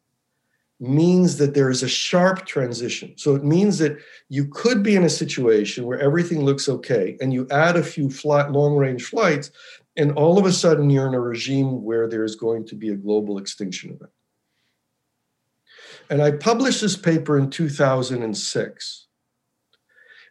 [0.80, 3.14] means that there is a sharp transition.
[3.16, 3.96] So it means that
[4.28, 8.10] you could be in a situation where everything looks okay, and you add a few
[8.10, 9.50] flat, long range flights,
[9.96, 12.96] and all of a sudden you're in a regime where there's going to be a
[12.96, 14.10] global extinction event.
[16.10, 19.06] And I published this paper in 2006.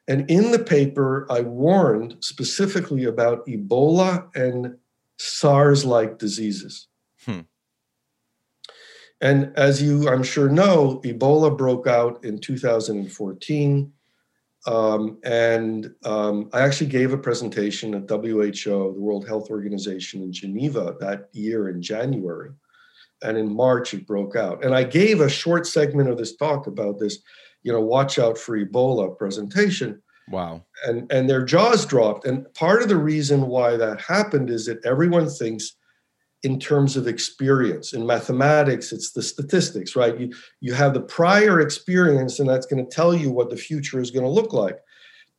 [0.07, 4.77] And in the paper, I warned specifically about Ebola and
[5.17, 6.87] SARS like diseases.
[7.25, 7.41] Hmm.
[9.21, 13.93] And as you, I'm sure, know, Ebola broke out in 2014.
[14.65, 20.33] Um, and um, I actually gave a presentation at WHO, the World Health Organization in
[20.33, 22.51] Geneva that year in January
[23.23, 24.63] and in March it broke out.
[24.63, 27.19] And I gave a short segment of this talk about this,
[27.63, 30.01] you know, watch out for Ebola presentation.
[30.29, 30.63] Wow.
[30.85, 32.25] And and their jaws dropped.
[32.25, 35.75] And part of the reason why that happened is that everyone thinks
[36.43, 37.93] in terms of experience.
[37.93, 40.19] In mathematics, it's the statistics, right?
[40.19, 43.99] You you have the prior experience, and that's going to tell you what the future
[43.99, 44.77] is going to look like.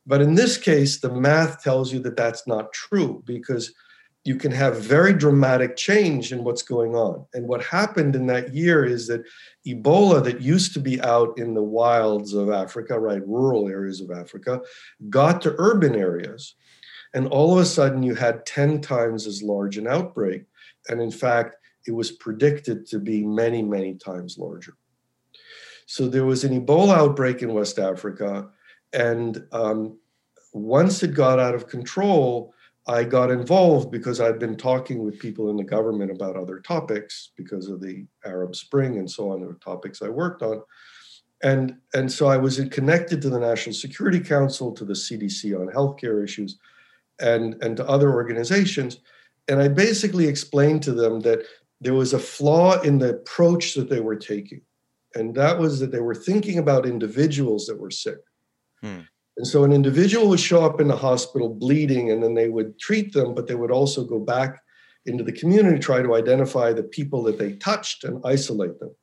[0.07, 3.73] But in this case, the math tells you that that's not true because
[4.25, 7.23] you can have very dramatic change in what's going on.
[7.35, 9.23] And what happened in that year is that
[9.67, 14.09] Ebola, that used to be out in the wilds of Africa, right, rural areas of
[14.09, 14.61] Africa,
[15.11, 16.55] got to urban areas.
[17.13, 20.45] And all of a sudden, you had 10 times as large an outbreak.
[20.89, 24.75] And in fact, it was predicted to be many, many times larger.
[25.85, 28.49] So there was an Ebola outbreak in West Africa.
[28.91, 29.99] And um,
[30.51, 32.54] once it got out of control,
[32.87, 37.31] I got involved because I'd been talking with people in the government about other topics
[37.35, 40.61] because of the Arab Spring and so on, the topics I worked on.
[41.43, 45.73] And, and so I was connected to the National Security Council, to the CDC on
[45.73, 46.59] healthcare issues,
[47.19, 48.99] and, and to other organizations.
[49.47, 51.43] And I basically explained to them that
[51.81, 54.61] there was a flaw in the approach that they were taking.
[55.15, 58.19] And that was that they were thinking about individuals that were sick.
[58.81, 59.01] Hmm.
[59.37, 62.79] And so an individual would show up in the hospital bleeding, and then they would
[62.79, 64.61] treat them, but they would also go back
[65.05, 68.95] into the community, try to identify the people that they touched and isolate them.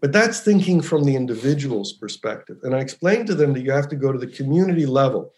[0.00, 2.58] But that's thinking from the individual's perspective.
[2.62, 5.32] And I explained to them that you have to go to the community level,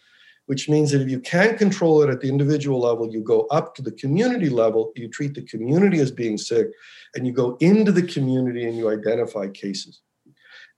[0.45, 3.75] which means that if you can't control it at the individual level, you go up
[3.75, 6.67] to the community level, you treat the community as being sick,
[7.15, 10.01] and you go into the community and you identify cases.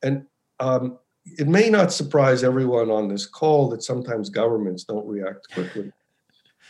[0.03, 0.25] And
[0.59, 5.91] um, it may not surprise everyone on this call that sometimes governments don't react quickly.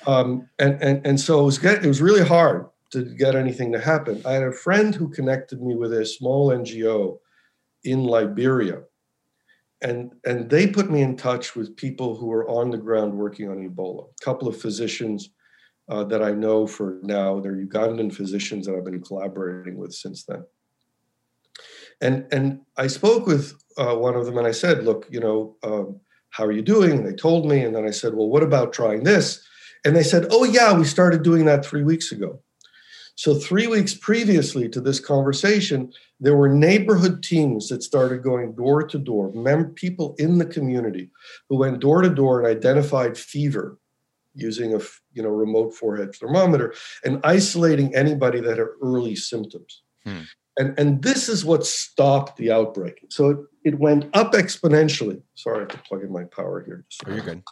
[0.07, 3.71] Um, and, and, and so it was, get, it was really hard to get anything
[3.71, 4.21] to happen.
[4.25, 7.19] I had a friend who connected me with a small NGO
[7.83, 8.81] in Liberia.
[9.81, 13.49] And, and they put me in touch with people who are on the ground working
[13.49, 14.09] on Ebola.
[14.09, 15.29] A couple of physicians
[15.89, 20.23] uh, that I know for now, they're Ugandan physicians that I've been collaborating with since
[20.23, 20.43] then.
[22.01, 25.55] And, and I spoke with uh, one of them and I said, Look, you know,
[25.63, 25.99] um,
[26.31, 26.91] how are you doing?
[26.91, 27.61] And they told me.
[27.61, 29.45] And then I said, Well, what about trying this?
[29.85, 32.41] And they said, Oh, yeah, we started doing that three weeks ago.
[33.15, 38.83] So, three weeks previously to this conversation, there were neighborhood teams that started going door
[38.83, 39.31] to door,
[39.75, 41.11] people in the community
[41.49, 43.77] who went door to door and identified fever
[44.33, 44.79] using a
[45.13, 49.81] you know remote forehead thermometer and isolating anybody that had early symptoms.
[50.05, 50.21] Hmm.
[50.57, 53.05] And, and this is what stopped the outbreak.
[53.09, 55.21] So it, it went up exponentially.
[55.35, 56.85] Sorry, I have to plug in my power here.
[57.05, 57.43] Oh, you're good.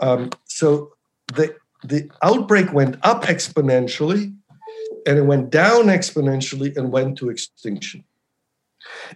[0.00, 0.92] Um, so
[1.34, 1.54] the,
[1.84, 4.34] the outbreak went up exponentially
[5.06, 8.04] and it went down exponentially and went to extinction.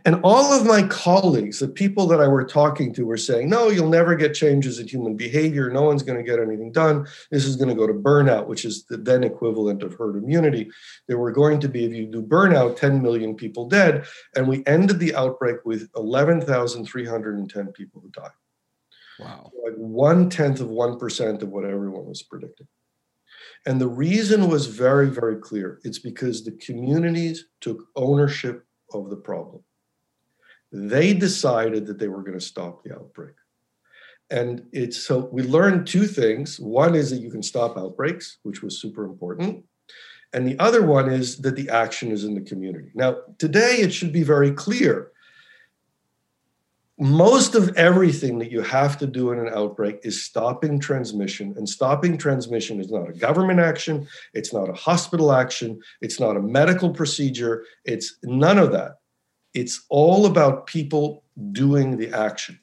[0.05, 3.68] And all of my colleagues, the people that I were talking to, were saying, no,
[3.68, 5.70] you'll never get changes in human behavior.
[5.70, 7.07] No one's going to get anything done.
[7.31, 10.70] This is going to go to burnout, which is the then equivalent of herd immunity.
[11.07, 14.05] There were going to be, if you do burnout, 10 million people dead.
[14.35, 18.31] And we ended the outbreak with 11,310 people who died.
[19.20, 19.53] Wow.
[19.64, 22.66] Like one tenth of 1% of what everyone was predicting.
[23.64, 25.79] And the reason was very, very clear.
[25.85, 29.62] It's because the communities took ownership of the problem.
[30.72, 33.35] They decided that they were going to stop the outbreak.
[34.31, 36.59] And it's so we learned two things.
[36.59, 39.64] One is that you can stop outbreaks, which was super important.
[40.33, 42.90] And the other one is that the action is in the community.
[42.94, 45.12] Now, today it should be very clear.
[46.98, 51.55] Most of everything that you have to do in an outbreak is stopping transmission.
[51.57, 56.37] And stopping transmission is not a government action, it's not a hospital action, it's not
[56.37, 58.98] a medical procedure, it's none of that.
[59.55, 62.59] It's all about people doing the action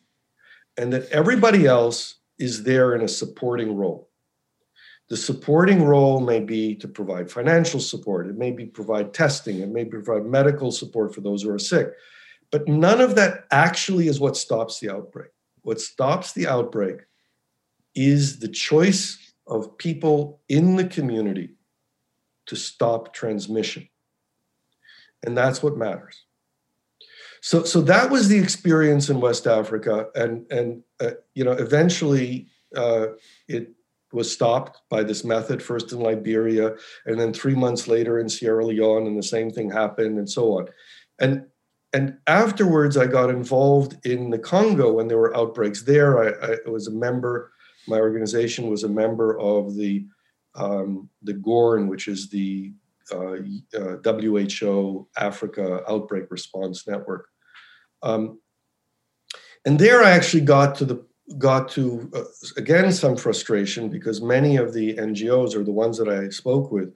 [0.77, 4.09] and that everybody else is there in a supporting role.
[5.09, 9.69] The supporting role may be to provide financial support, it may be provide testing, it
[9.69, 11.91] may provide medical support for those who are sick.
[12.51, 15.29] But none of that actually is what stops the outbreak.
[15.61, 17.01] What stops the outbreak
[17.95, 21.55] is the choice of people in the community
[22.47, 23.87] to stop transmission.
[25.23, 26.25] And that's what matters.
[27.41, 32.47] So, so that was the experience in West Africa, and and uh, you know, eventually
[32.75, 33.07] uh,
[33.47, 33.71] it
[34.11, 38.65] was stopped by this method, first in Liberia, and then three months later in Sierra
[38.65, 40.67] Leone, and the same thing happened, and so on.
[41.19, 41.45] And
[41.93, 46.23] and afterwards, I got involved in the Congo when there were outbreaks there.
[46.23, 47.51] I, I was a member.
[47.87, 50.05] My organization was a member of the
[50.55, 52.73] um, the GOARN, which is the
[53.11, 53.37] uh,
[53.75, 57.27] uh, WHO Africa Outbreak Response Network.
[58.03, 58.39] Um,
[59.65, 61.05] and there I actually got to the
[61.37, 62.23] got to uh,
[62.57, 66.93] again some frustration because many of the NGOs or the ones that I spoke with,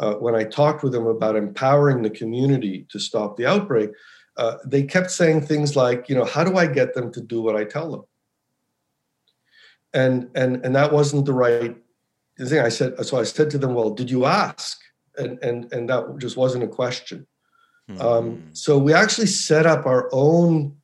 [0.00, 3.90] uh, when I talked with them about empowering the community to stop the outbreak,
[4.36, 7.40] uh, they kept saying things like, you know, how do I get them to do
[7.40, 8.02] what I tell them?
[9.94, 11.76] And and and that wasn't the right
[12.38, 14.78] thing I said, so I said to them, well, did you ask?
[15.16, 17.26] And and and that just wasn't a question.
[17.90, 18.00] Mm-hmm.
[18.00, 20.76] Um, so we actually set up our own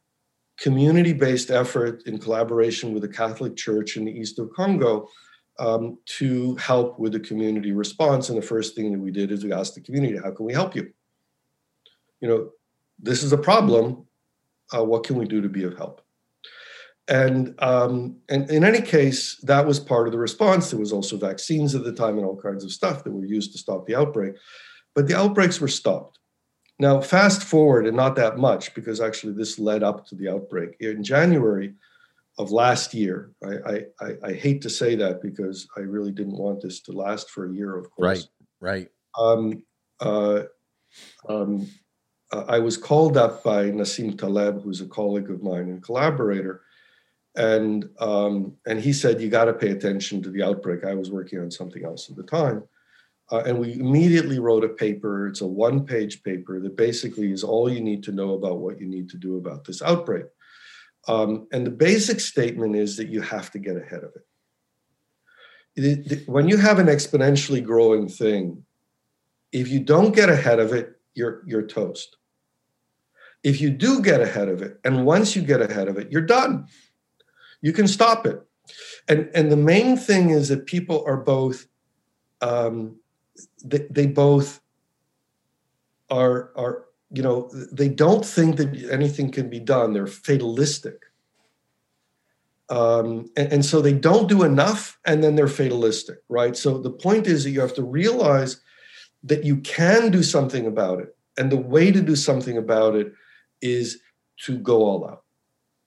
[0.56, 5.08] community-based effort in collaboration with the Catholic Church in the east of Congo
[5.58, 8.28] um, to help with the community response.
[8.28, 10.52] And the first thing that we did is we asked the community, "How can we
[10.52, 10.90] help you?"
[12.20, 12.50] You know,
[13.02, 14.06] this is a problem.
[14.74, 16.00] Uh, what can we do to be of help?
[17.08, 20.70] And, um, and in any case, that was part of the response.
[20.70, 23.52] There was also vaccines at the time and all kinds of stuff that were used
[23.52, 24.34] to stop the outbreak.
[24.94, 26.18] But the outbreaks were stopped.
[26.78, 30.76] Now, fast forward, and not that much, because actually this led up to the outbreak.
[30.80, 31.74] In January
[32.38, 36.62] of last year, I, I, I hate to say that because I really didn't want
[36.62, 38.28] this to last for a year, of course.
[38.60, 38.88] Right, right.
[39.18, 39.62] Um,
[40.00, 40.44] uh,
[41.28, 41.68] um,
[42.32, 46.62] I was called up by Nassim Taleb, who's a colleague of mine and collaborator,
[47.36, 50.84] and um, and he said you got to pay attention to the outbreak.
[50.84, 52.64] I was working on something else at the time,
[53.30, 55.28] uh, and we immediately wrote a paper.
[55.28, 58.86] It's a one-page paper that basically is all you need to know about what you
[58.86, 60.26] need to do about this outbreak.
[61.08, 64.26] Um, and the basic statement is that you have to get ahead of it.
[65.76, 68.64] it, it when you have an exponentially growing thing,
[69.50, 72.16] if you don't get ahead of it, you're you're toast.
[73.42, 76.22] If you do get ahead of it, and once you get ahead of it, you're
[76.22, 76.68] done
[77.62, 78.42] you can stop it.
[79.08, 81.66] And, and the main thing is that people are both,
[82.42, 82.96] um,
[83.64, 84.60] they, they both
[86.10, 89.92] are, are, you know, they don't think that anything can be done.
[89.92, 91.00] They're fatalistic.
[92.68, 96.56] Um, and, and, so they don't do enough and then they're fatalistic, right?
[96.56, 98.60] So the point is that you have to realize
[99.24, 101.14] that you can do something about it.
[101.36, 103.12] And the way to do something about it
[103.62, 104.00] is
[104.44, 105.22] to go all out.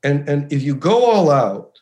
[0.03, 1.79] And, and if you go all out,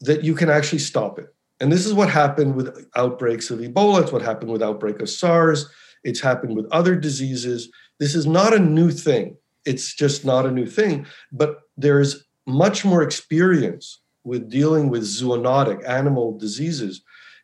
[0.00, 1.34] that you can actually stop it.
[1.60, 4.02] And this is what happened with outbreaks of Ebola.
[4.02, 5.70] It's what happened with outbreak of SARS.
[6.04, 7.70] It's happened with other diseases.
[7.98, 9.36] This is not a new thing.
[9.66, 11.06] It's just not a new thing.
[11.32, 17.02] But there's much more experience with dealing with zoonotic animal diseases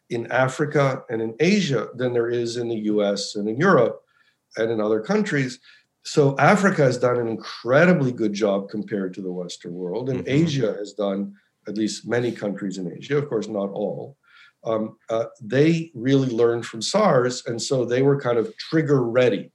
[0.08, 4.02] in Africa and in Asia than there is in the US and in Europe
[4.56, 5.58] and in other countries
[6.06, 10.44] so Africa has done an incredibly good job compared to the Western world, and mm-hmm.
[10.44, 11.34] Asia has done
[11.66, 14.16] at least many countries in Asia, of course, not all.
[14.62, 19.50] Um, uh, they really learned from SARS, and so they were kind of trigger ready.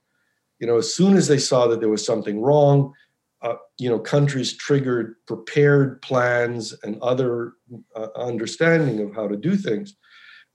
[0.59, 2.93] You know, as soon as they saw that there was something wrong,
[3.41, 7.53] uh, you know, countries triggered prepared plans and other
[7.95, 9.95] uh, understanding of how to do things.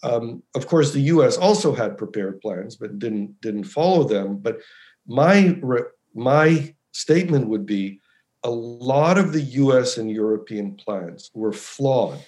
[0.02, 1.38] Um, of course, the U.S.
[1.38, 4.36] also had prepared plans, but didn't didn't follow them.
[4.36, 4.58] But
[5.06, 5.58] my
[6.14, 8.00] my statement would be
[8.42, 12.20] a lot of the US and European plans were flawed.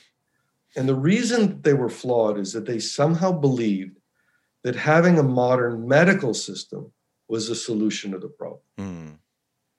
[0.76, 3.98] And the reason they were flawed is that they somehow believed
[4.64, 6.92] that having a modern medical system
[7.28, 8.60] was a solution to the problem.
[8.78, 9.18] Mm.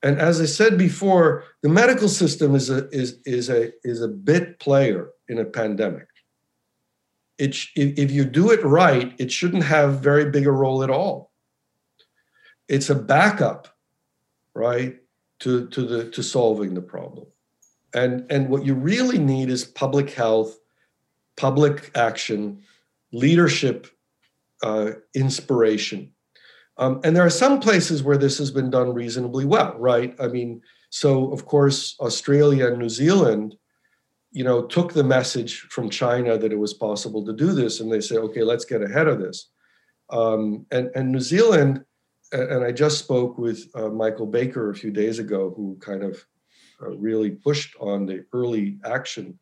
[0.02, 4.08] And as I said before, the medical system is a is is a is a
[4.08, 6.08] bit player in a pandemic.
[7.38, 11.28] It, if you do it right, it shouldn't have very big a role at all
[12.70, 13.67] it's a backup,
[14.53, 14.97] right,
[15.39, 17.26] to, to the to solving the problem.
[17.93, 20.57] And and what you really need is public health,
[21.36, 22.61] public action,
[23.11, 23.88] leadership,
[24.63, 26.11] uh, inspiration.
[26.78, 30.15] Um, and there are some places where this has been done reasonably well, right?
[30.20, 33.55] I mean, so of course, Australia and New Zealand,
[34.32, 37.91] you know, took the message from China that it was possible to do this, and
[37.91, 39.49] they say, okay, let's get ahead of this.
[40.11, 41.84] Um, and and New Zealand
[42.32, 46.23] and I just spoke with uh, Michael Baker a few days ago, who kind of
[46.82, 49.38] uh, really pushed on the early action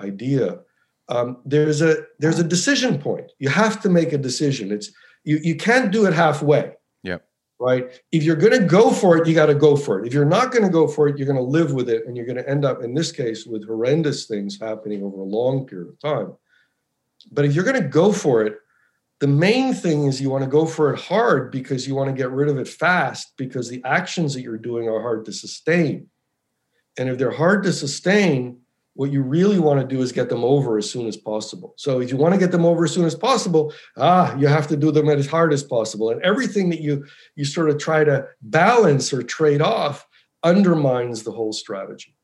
[0.00, 0.60] idea.
[1.08, 3.32] Um, there's a there's a decision point.
[3.38, 4.70] You have to make a decision.
[4.70, 4.90] It's
[5.24, 6.74] you you can't do it halfway.
[7.02, 7.18] Yeah.
[7.60, 8.00] Right.
[8.12, 10.06] If you're going to go for it, you got to go for it.
[10.06, 12.16] If you're not going to go for it, you're going to live with it, and
[12.16, 15.66] you're going to end up in this case with horrendous things happening over a long
[15.66, 16.34] period of time.
[17.32, 18.58] But if you're going to go for it,
[19.20, 22.14] the main thing is you want to go for it hard because you want to
[22.14, 26.08] get rid of it fast because the actions that you're doing are hard to sustain.
[26.96, 28.60] And if they're hard to sustain,
[28.94, 31.72] what you really want to do is get them over as soon as possible.
[31.76, 34.66] So if you want to get them over as soon as possible, ah, you have
[34.68, 36.10] to do them as hard as possible.
[36.10, 37.06] And everything that you
[37.36, 40.04] you sort of try to balance or trade off
[40.42, 42.16] undermines the whole strategy.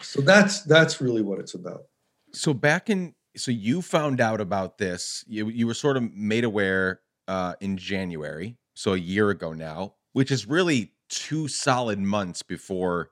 [0.00, 1.84] So that's that's really what it's about.
[2.32, 5.24] So back in so you found out about this.
[5.28, 9.94] You you were sort of made aware uh, in January, so a year ago now,
[10.12, 13.10] which is really two solid months before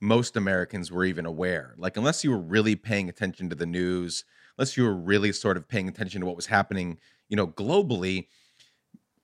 [0.00, 1.74] most Americans were even aware.
[1.76, 4.24] Like unless you were really paying attention to the news,
[4.56, 8.26] unless you were really sort of paying attention to what was happening, you know, globally,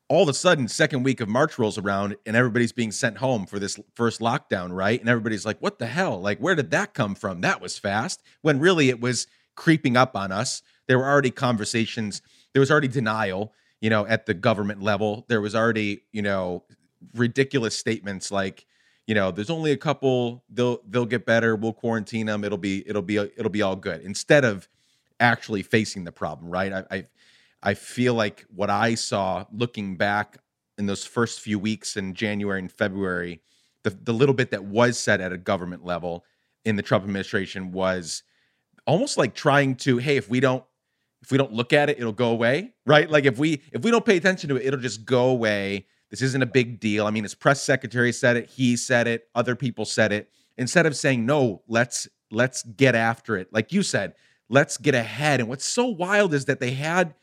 [0.09, 3.47] all of a sudden second week of march rolls around and everybody's being sent home
[3.47, 6.93] for this first lockdown right and everybody's like what the hell like where did that
[6.93, 10.63] come from that was fast when really it was creeping up on us.
[10.87, 15.27] There were already conversations there was already denial you know at the government level.
[15.29, 16.65] There was already you know
[17.15, 18.65] ridiculous statements like
[19.07, 22.83] you know there's only a couple they'll they'll get better we'll quarantine them it'll be
[22.89, 24.01] it'll be it'll be all good.
[24.01, 24.69] Instead of
[25.21, 26.73] actually facing the problem right?
[26.73, 27.07] I, I
[27.63, 30.39] I feel like what I saw looking back
[30.77, 33.41] in those first few weeks in January and February,
[33.85, 36.25] the, the little bit that was said at a government level
[36.65, 38.23] in the Trump administration was
[38.87, 40.65] almost like trying to, hey, if we don't
[41.23, 43.09] if we don't look at it, it'll go away, right?
[43.11, 45.87] Like if we if we don't pay attention to it, it'll just go away.
[46.11, 47.07] This isn't a big deal.
[47.07, 50.31] I mean, his press secretary said it, he said it, other people said it.
[50.59, 53.53] Instead of saying no, let's let's get after it.
[53.53, 54.15] Like you said,
[54.49, 55.41] let's get ahead.
[55.41, 57.15] And what's so wild is that they had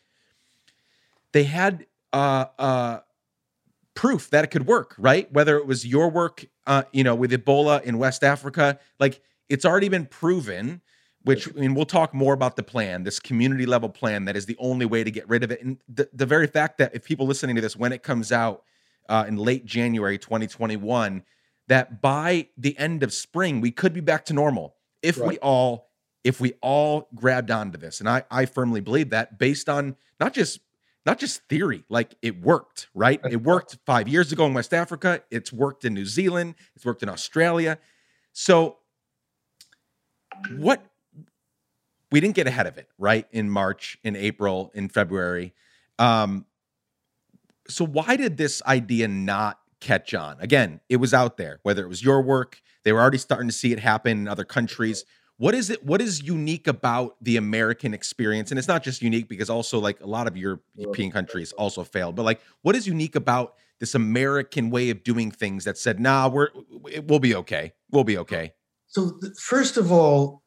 [1.32, 3.00] they had uh, uh,
[3.94, 5.32] proof that it could work, right?
[5.32, 9.66] Whether it was your work, uh, you know, with Ebola in West Africa, like it's
[9.66, 10.82] already been proven.
[11.24, 14.48] Which I mean, we'll talk more about the plan, this community level plan that is
[14.48, 15.62] the only way to get rid of it.
[15.62, 18.64] And the, the very fact that if people listening to this, when it comes out
[19.08, 21.24] uh, in late January 2021,
[21.68, 25.30] that by the end of spring we could be back to normal if right.
[25.30, 25.90] we all
[26.24, 28.00] if we all grabbed onto this.
[28.00, 30.60] And I I firmly believe that based on not just
[31.06, 33.20] not just theory, like it worked, right?
[33.30, 35.24] It worked five years ago in West Africa.
[35.32, 36.56] It's worked in New Zealand.
[36.76, 37.80] It's worked in Australia.
[38.34, 38.78] So,
[40.58, 40.84] what
[42.12, 43.28] we didn't get ahead of it, right?
[43.32, 45.54] In March, in April, in February.
[46.00, 46.46] Um,
[47.68, 50.38] so, why did this idea not catch on?
[50.40, 53.54] Again, it was out there, whether it was your work, they were already starting to
[53.54, 55.06] see it happen in other countries
[55.42, 59.28] what is it what is unique about the american experience and it's not just unique
[59.28, 63.16] because also like a lot of european countries also failed but like what is unique
[63.16, 66.50] about this american way of doing things that said nah we're
[67.08, 68.54] we'll be okay we'll be okay
[68.86, 70.41] so first of all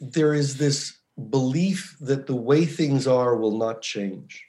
[0.00, 0.98] there is this
[1.30, 4.44] belief that the way things are will not change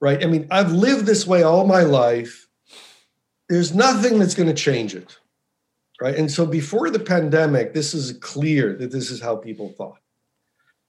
[0.00, 2.48] right i mean i've lived this way all my life
[3.48, 5.18] there's nothing that's going to change it
[6.00, 6.16] right?
[6.16, 9.98] And so before the pandemic, this is clear that this is how people thought.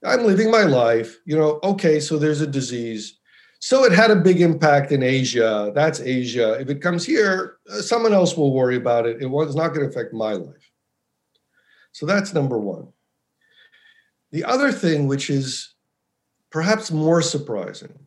[0.04, 3.18] I'm living my life, you know, okay, so there's a disease.
[3.60, 5.72] So it had a big impact in Asia.
[5.74, 6.52] That's Asia.
[6.60, 9.20] If it comes here, uh, someone else will worry about it.
[9.20, 10.67] It was not going to affect my life.
[11.98, 12.88] So that's number one.
[14.30, 15.74] The other thing, which is
[16.50, 17.98] perhaps more surprising,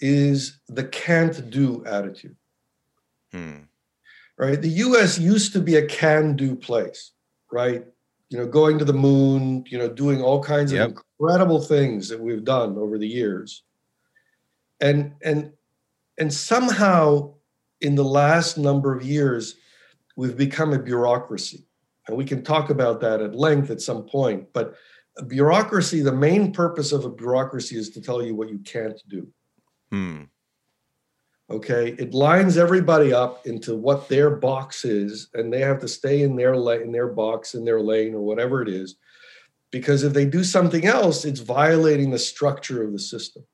[0.00, 2.36] is the can't do attitude.
[3.32, 3.64] Hmm
[4.36, 4.60] right?
[4.60, 7.12] The US used to be a can do place,
[7.52, 7.84] right?
[8.30, 10.90] You know, going to the moon, you know, doing all kinds yep.
[10.90, 13.62] of incredible things that we've done over the years.
[14.80, 15.52] And and
[16.18, 17.34] and somehow
[17.80, 19.56] in the last number of years
[20.16, 21.66] we've become a bureaucracy.
[22.06, 24.74] And we can talk about that at length at some point, but
[25.16, 29.00] a bureaucracy, the main purpose of a bureaucracy is to tell you what you can't
[29.08, 29.28] do.
[29.90, 30.22] Hmm.
[31.50, 36.22] Okay, it lines everybody up into what their box is, and they have to stay
[36.22, 38.96] in their la- in their box in their lane or whatever it is,
[39.70, 43.44] because if they do something else, it's violating the structure of the system.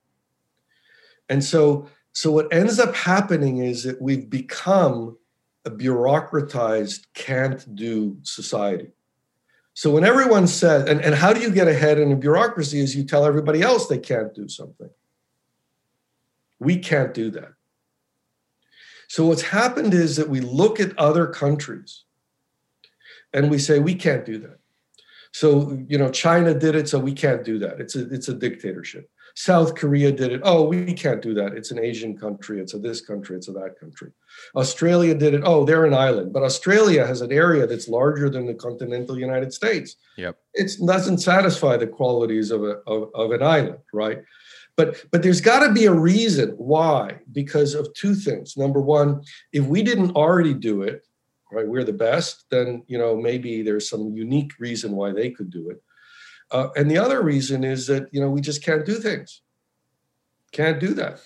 [1.28, 5.16] And so, so what ends up happening is that we've become
[5.64, 8.88] a bureaucratized, can't do society.
[9.74, 12.94] So when everyone says, and, and how do you get ahead in a bureaucracy is
[12.94, 14.90] you tell everybody else they can't do something.
[16.58, 17.52] We can't do that.
[19.08, 22.04] So what's happened is that we look at other countries
[23.32, 24.58] and we say we can't do that.
[25.32, 27.80] So you know China did it, so we can't do that.
[27.80, 29.08] It's a it's a dictatorship.
[29.34, 30.40] South Korea did it.
[30.44, 31.54] Oh, we can't do that.
[31.54, 32.60] It's an Asian country.
[32.60, 33.36] It's a this country.
[33.36, 34.12] It's a that country.
[34.56, 35.42] Australia did it.
[35.44, 39.52] Oh, they're an island, but Australia has an area that's larger than the continental United
[39.52, 39.96] States.
[40.16, 40.38] Yep.
[40.54, 44.22] It doesn't satisfy the qualities of a of, of an island, right?
[44.76, 48.56] But but there's got to be a reason why because of two things.
[48.56, 49.22] Number one,
[49.52, 51.06] if we didn't already do it,
[51.52, 55.50] right, we're the best, then you know maybe there's some unique reason why they could
[55.50, 55.82] do it.
[56.50, 59.42] Uh, and the other reason is that you know we just can't do things.
[60.52, 61.20] Can't do that.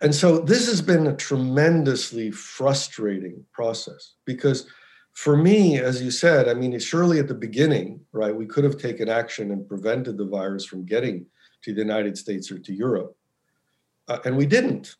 [0.00, 4.66] And so this has been a tremendously frustrating process because
[5.12, 8.78] for me, as you said, I mean, surely at the beginning, right, we could have
[8.78, 11.26] taken action and prevented the virus from getting
[11.62, 13.16] to the United States or to Europe.
[14.08, 14.96] Uh, and we didn't.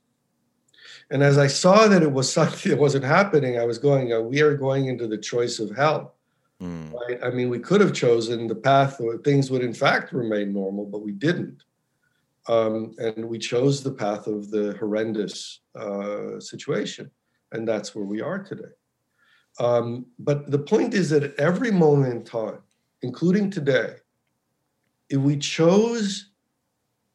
[1.11, 4.21] And as I saw that it was something that wasn't happening, I was going, uh,
[4.21, 6.15] we are going into the choice of hell.
[6.65, 6.93] Mm.
[6.93, 7.19] Right?
[7.23, 10.87] I mean, we could have chosen the path where things would in fact remain normal,
[10.87, 11.63] but we didn't.
[12.49, 17.11] Um, and we chose the path of the horrendous uh, situation.
[17.53, 18.73] And that's where we are today.
[19.59, 22.59] Um, but the point is that at every moment in time,
[23.03, 23.95] including today,
[25.09, 26.31] if we chose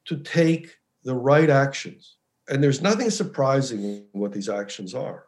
[0.06, 5.26] to take the right actions, and there's nothing surprising in what these actions are,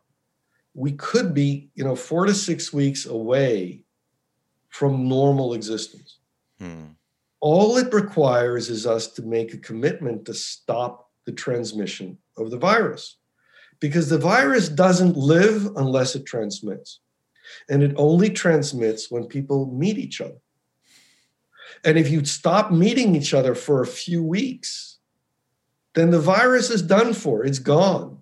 [0.74, 3.84] we could be, you know, four to six weeks away
[4.72, 6.17] from normal existence.
[6.59, 6.93] Hmm.
[7.39, 12.57] All it requires is us to make a commitment to stop the transmission of the
[12.57, 13.17] virus
[13.80, 16.99] because the virus doesn't live unless it transmits.
[17.69, 20.39] And it only transmits when people meet each other.
[21.84, 24.99] And if you stop meeting each other for a few weeks,
[25.95, 27.43] then the virus is done for.
[27.43, 28.19] It's gone.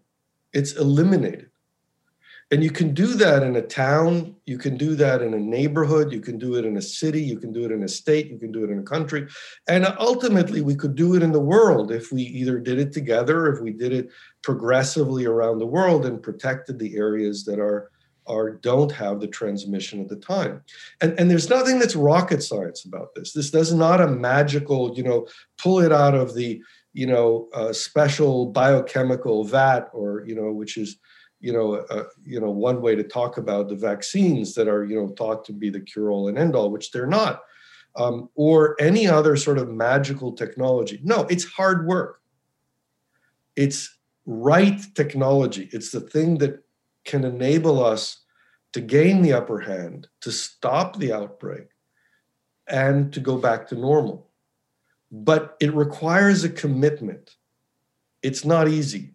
[0.53, 1.48] It's eliminated.
[2.51, 6.11] And you can do that in a town, you can do that in a neighborhood,
[6.11, 8.39] you can do it in a city, you can do it in a state, you
[8.39, 9.27] can do it in a country.
[9.67, 13.53] And ultimately, we could do it in the world if we either did it together,
[13.53, 14.09] if we did it
[14.41, 17.91] progressively around the world and protected the areas that are
[18.25, 20.61] are don't have the transmission at the time.
[21.01, 23.33] And, and there's nothing that's rocket science about this.
[23.33, 25.27] This is not a magical, you know,
[25.57, 26.61] pull it out of the,
[26.93, 30.97] you know, uh, special biochemical vat or, you know, which is,
[31.39, 34.99] you know, uh, you know, one way to talk about the vaccines that are, you
[34.99, 37.43] know, thought to be the cure all and end all, which they're not,
[37.95, 40.99] um, or any other sort of magical technology.
[41.03, 42.21] No, it's hard work.
[43.55, 45.69] It's right technology.
[45.71, 46.63] It's the thing that
[47.05, 48.23] can enable us
[48.73, 51.67] to gain the upper hand, to stop the outbreak,
[52.67, 54.29] and to go back to normal.
[55.11, 57.35] But it requires a commitment.
[58.21, 59.13] It's not easy.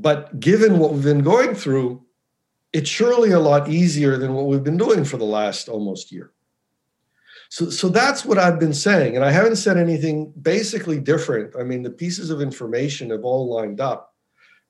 [0.00, 2.04] But given what we've been going through,
[2.72, 6.32] it's surely a lot easier than what we've been doing for the last almost year.
[7.48, 9.16] So, so that's what I've been saying.
[9.16, 11.54] And I haven't said anything basically different.
[11.58, 14.16] I mean, the pieces of information have all lined up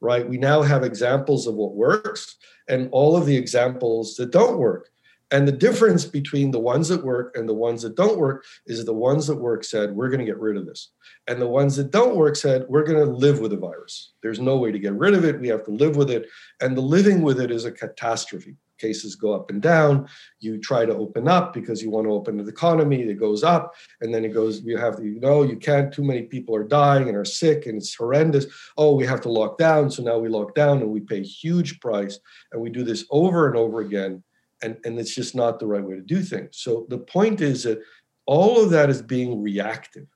[0.01, 0.29] right?
[0.29, 2.37] We now have examples of what works
[2.69, 4.91] and all of the examples that don't work.
[5.33, 8.85] And the difference between the ones that work and the ones that don't work is
[8.85, 10.93] the ones that work said, we're going to get rid of this.
[11.27, 14.13] And the ones that don't work said, we're going to live with the virus.
[14.23, 15.41] There's no way to get rid of it.
[15.41, 16.29] We have to live with it.
[16.61, 20.09] And the living with it is a catastrophe cases go up and down.
[20.41, 23.03] You try to open up because you want to open the economy.
[23.03, 24.63] It goes up, and then it goes.
[24.63, 25.93] You have to, you know, you can't.
[25.93, 28.47] Too many people are dying and are sick, and it's horrendous.
[28.77, 29.91] Oh, we have to lock down.
[29.91, 32.19] So now we lock down, and we pay huge price,
[32.53, 34.23] and we do this over and over again,
[34.63, 36.59] and and it's just not the right way to do things.
[36.59, 37.81] So the point is that
[38.27, 40.07] all of that is being reactive.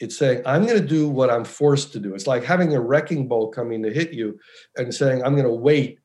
[0.00, 2.14] It's saying, I'm going to do what I'm forced to do.
[2.14, 4.38] It's like having a wrecking ball coming to hit you
[4.76, 6.00] and saying, I'm going to wait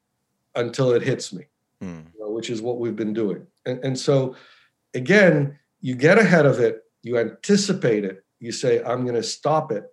[0.56, 1.46] until it hits me
[1.82, 2.06] mm.
[2.14, 3.46] you know, which is what we've been doing.
[3.66, 4.36] And, and so,
[4.94, 9.72] again, you get ahead of it, you anticipate it, you say, I'm going to stop
[9.72, 9.86] it,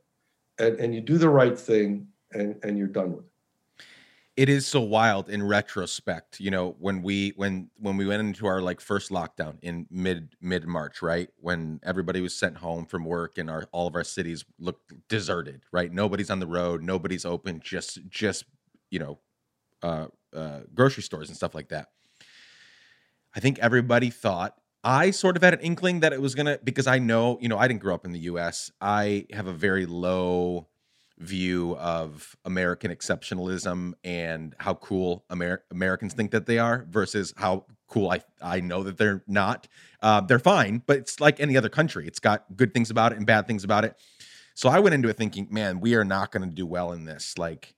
[0.58, 3.30] and, and you do the right thing, and, and you're done with it
[4.36, 8.46] it is so wild in retrospect you know when we when when we went into
[8.46, 13.04] our like first lockdown in mid mid march right when everybody was sent home from
[13.04, 17.24] work and our all of our cities looked deserted right nobody's on the road nobody's
[17.24, 18.44] open just just
[18.90, 19.18] you know
[19.82, 21.88] uh uh, grocery stores and stuff like that.
[23.34, 26.86] I think everybody thought I sort of had an inkling that it was gonna because
[26.86, 28.70] I know you know I didn't grow up in the U.S.
[28.80, 30.68] I have a very low
[31.18, 37.66] view of American exceptionalism and how cool Amer- Americans think that they are versus how
[37.88, 39.68] cool I I know that they're not.
[40.02, 42.06] Uh, they're fine, but it's like any other country.
[42.06, 43.96] It's got good things about it and bad things about it.
[44.54, 47.04] So I went into it thinking, man, we are not going to do well in
[47.04, 47.38] this.
[47.38, 47.74] Like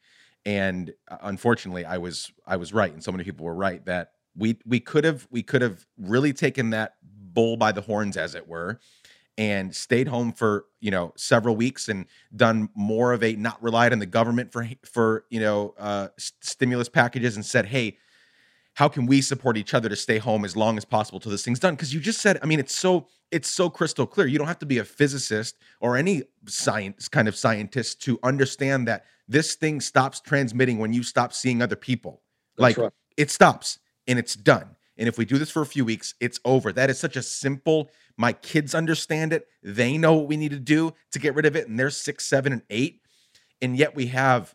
[0.46, 4.12] and uh, unfortunately i was i was right and so many people were right that
[4.34, 8.34] we we could have we could have really taken that bull by the horns as
[8.34, 8.78] it were
[9.38, 13.92] and stayed home for you know several weeks and done more of a not relied
[13.92, 17.96] on the government for for you know uh, stimulus packages and said hey
[18.74, 21.44] how can we support each other to stay home as long as possible till this
[21.44, 24.38] thing's done because you just said i mean it's so it's so crystal clear you
[24.38, 29.04] don't have to be a physicist or any science kind of scientist to understand that
[29.28, 32.22] this thing stops transmitting when you stop seeing other people.
[32.56, 32.92] That's like right.
[33.16, 34.75] it stops and it's done.
[34.98, 36.72] And if we do this for a few weeks, it's over.
[36.72, 37.90] That is such a simple.
[38.16, 39.46] My kids understand it.
[39.62, 41.68] They know what we need to do to get rid of it.
[41.68, 43.02] And they're six, seven, and eight.
[43.60, 44.54] And yet we have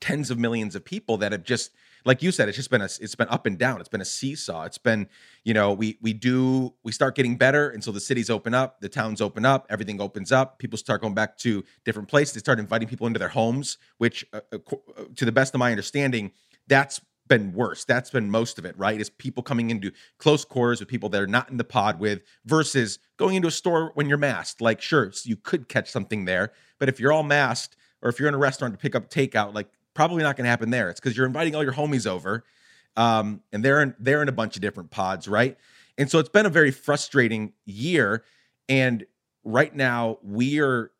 [0.00, 1.70] tens of millions of people that have just
[2.06, 3.80] like you said, it's just been a it's been up and down.
[3.80, 4.62] It's been a seesaw.
[4.62, 5.08] It's been,
[5.44, 8.80] you know, we we do we start getting better, and so the cities open up,
[8.80, 10.58] the towns open up, everything opens up.
[10.60, 12.34] People start going back to different places.
[12.34, 14.58] They start inviting people into their homes, which, uh, uh,
[14.96, 16.30] uh to the best of my understanding,
[16.68, 17.84] that's been worse.
[17.84, 19.00] That's been most of it, right?
[19.00, 22.22] Is people coming into close quarters with people that are not in the pod with
[22.44, 24.60] versus going into a store when you're masked.
[24.60, 28.18] Like, sure, so you could catch something there, but if you're all masked or if
[28.18, 30.90] you're in a restaurant to pick up takeout, like probably not going to happen there.
[30.90, 32.44] It's because you're inviting all your homies over,
[32.96, 35.56] um, and they're in they're in a bunch of different pods, right?
[35.98, 38.24] And so it's been a very frustrating year.
[38.68, 39.06] And
[39.44, 40.92] right now we are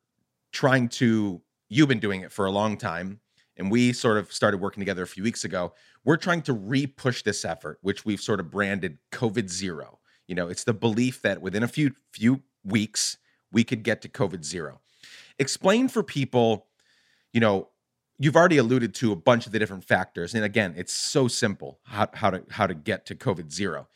[0.52, 1.42] trying to.
[1.68, 3.20] You've been doing it for a long time
[3.56, 5.72] and we sort of started working together a few weeks ago.
[6.04, 9.98] We're trying to re-push this effort, which we've sort of branded COVID zero.
[10.26, 13.18] You know, it's the belief that within a few few weeks
[13.50, 14.80] we could get to COVID zero.
[15.38, 16.66] Explain for people,
[17.32, 17.68] you know,
[18.18, 21.80] you've already alluded to a bunch of the different factors, and again, it's so simple
[21.84, 23.88] how, how to how to get to COVID zero.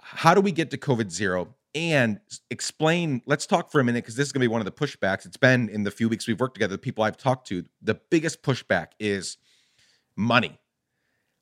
[0.00, 1.55] How do we get to COVID zero?
[1.76, 2.18] And
[2.50, 4.72] explain let's talk for a minute because this is going to be one of the
[4.72, 5.26] pushbacks.
[5.26, 7.94] It's been in the few weeks we've worked together the people i've talked to the
[7.94, 9.36] biggest pushback is
[10.16, 10.58] money.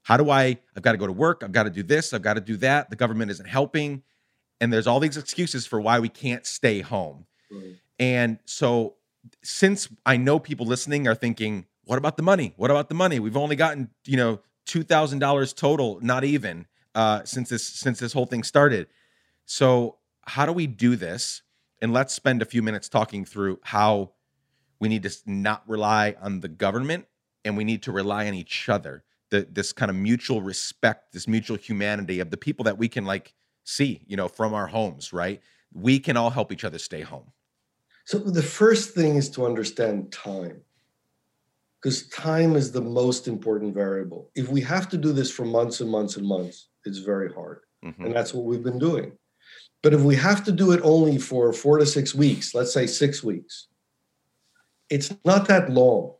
[0.03, 2.23] How do i i've got to go to work i've got to do this i've
[2.23, 4.03] got to do that the government isn't helping
[4.61, 7.27] and there's all these excuses for why we can't stay home.
[7.51, 7.77] Right.
[7.99, 8.95] and so
[9.43, 12.55] since i know people listening are thinking what about the money?
[12.57, 13.21] What about the money?
[13.21, 18.27] We've only gotten you know $2000 total not even uh, since this since this whole
[18.27, 18.89] thing started.
[19.47, 19.97] So
[20.27, 21.43] how do we do this?
[21.81, 24.13] And let's spend a few minutes talking through how
[24.81, 27.07] we need to not rely on the government
[27.45, 29.05] and we need to rely on each other.
[29.31, 33.05] The, this kind of mutual respect, this mutual humanity of the people that we can
[33.05, 35.41] like see, you know, from our homes, right?
[35.73, 37.33] We can all help each other stay home.
[38.05, 40.61] So the first thing is to understand time.
[41.83, 44.31] Because time is the most important variable.
[44.35, 47.61] If we have to do this for months and months and months, it's very hard.
[47.85, 48.07] Mm-hmm.
[48.07, 49.13] And that's what we've been doing.
[49.85, 52.87] But if we have to do it only for four to six weeks, let's say
[52.87, 53.69] six weeks,
[54.89, 56.15] it's not that long.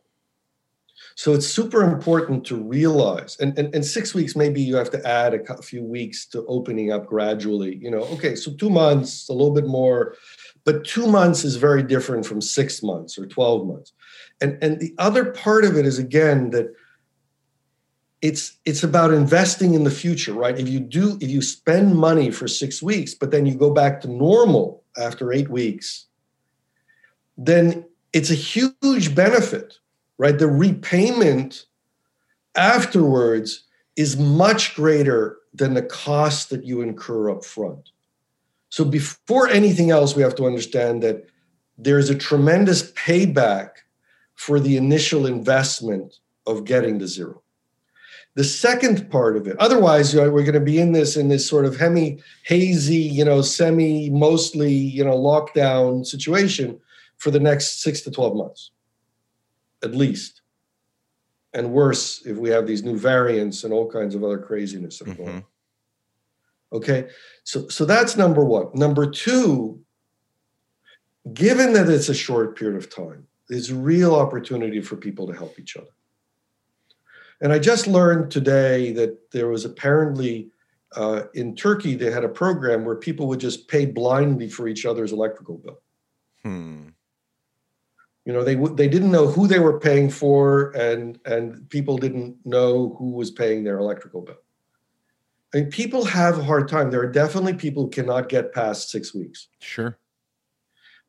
[1.15, 5.07] So it's super important to realize, and, and, and six weeks, maybe you have to
[5.07, 7.77] add a few weeks to opening up gradually.
[7.77, 10.15] You know, okay, so two months, a little bit more,
[10.63, 13.93] but two months is very different from six months or 12 months.
[14.41, 16.71] And, and the other part of it is, again, that
[18.25, 20.57] it's it's about investing in the future right?
[20.57, 24.01] If you do if you spend money for six weeks but then you go back
[24.01, 26.07] to normal after eight weeks
[27.37, 29.77] then it's a huge benefit
[30.17, 30.39] right?
[30.39, 31.65] The repayment
[32.55, 33.65] afterwards
[33.95, 37.91] is much greater than the cost that you incur up front
[38.69, 41.27] so before anything else we have to understand that
[41.77, 43.69] there's a tremendous payback
[44.33, 46.15] for the initial investment
[46.47, 47.43] of getting to zero
[48.35, 51.29] the second part of it otherwise you know, we're going to be in this in
[51.29, 56.79] this sort of hemi hazy you know semi mostly you know lockdown situation
[57.17, 58.71] for the next six to 12 months
[59.83, 60.41] at least.
[61.53, 65.39] And worse if we have these new variants and all kinds of other craziness mm-hmm.
[66.73, 67.07] okay?
[67.43, 68.67] So so that's number one.
[68.73, 69.79] Number two
[71.33, 75.59] given that it's a short period of time there's real opportunity for people to help
[75.59, 75.89] each other
[77.41, 80.51] and I just learned today that there was apparently
[80.95, 84.85] uh, in Turkey, they had a program where people would just pay blindly for each
[84.85, 85.81] other's electrical bill.
[86.43, 86.89] Hmm.
[88.25, 92.37] You know, they they didn't know who they were paying for, and and people didn't
[92.43, 94.37] know who was paying their electrical bill.
[95.53, 96.89] I mean, people have a hard time.
[96.89, 99.47] There are definitely people who cannot get past six weeks.
[99.59, 99.99] Sure.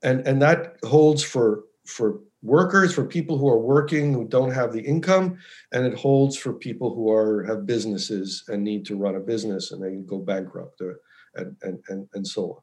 [0.03, 4.73] And and that holds for for workers, for people who are working who don't have
[4.73, 5.39] the income,
[5.73, 9.73] and it holds for people who are have businesses and need to run a business
[9.73, 11.01] and they go bankrupt or,
[11.35, 12.61] and, and, and, and so on.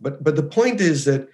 [0.00, 1.28] But but the point is that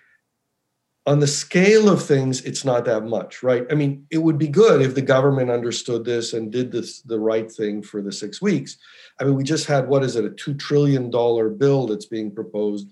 [1.07, 3.67] on the scale of things, it's not that much, right?
[3.71, 7.21] I mean, it would be good if the government understood this and did this the
[7.21, 8.79] right thing for the six weeks.
[9.21, 12.35] I mean, we just had what is it, a two trillion dollar bill that's being
[12.35, 12.89] proposed,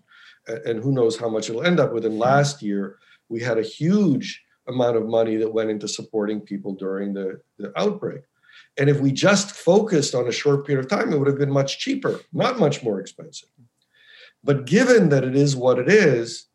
[0.47, 2.05] and who knows how much it'll end up with.
[2.05, 2.99] And last year,
[3.31, 7.73] we had a huge amount of money that went into supporting people during the, the
[7.79, 8.23] outbreak.
[8.79, 11.51] And if we just focused on a short period of time, it would have been
[11.51, 13.49] much cheaper, not much more expensive.
[14.45, 16.47] But given that it is what it is,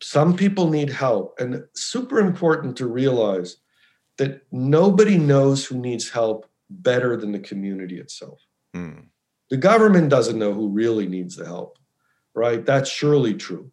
[0.00, 1.38] some people need help.
[1.38, 3.56] And super important to realize
[4.16, 8.40] that nobody knows who needs help better than the community itself.
[8.74, 9.06] Mm.
[9.50, 11.78] The government doesn't know who really needs the help,
[12.34, 12.64] right?
[12.64, 13.70] That's surely true.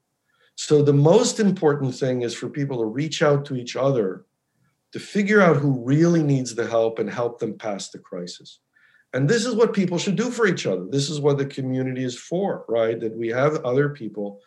[0.56, 4.26] So the most important thing is for people to reach out to each other
[4.94, 8.62] to figure out who really needs the help and help them pass the crisis.
[9.14, 10.86] And this is what people should do for each other.
[10.90, 12.98] This is what the community is for, right?
[13.00, 14.40] That we have other people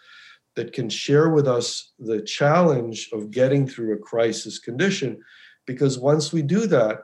[0.56, 5.20] that can share with us the challenge of getting through a crisis condition.
[5.66, 7.00] Because once we do that,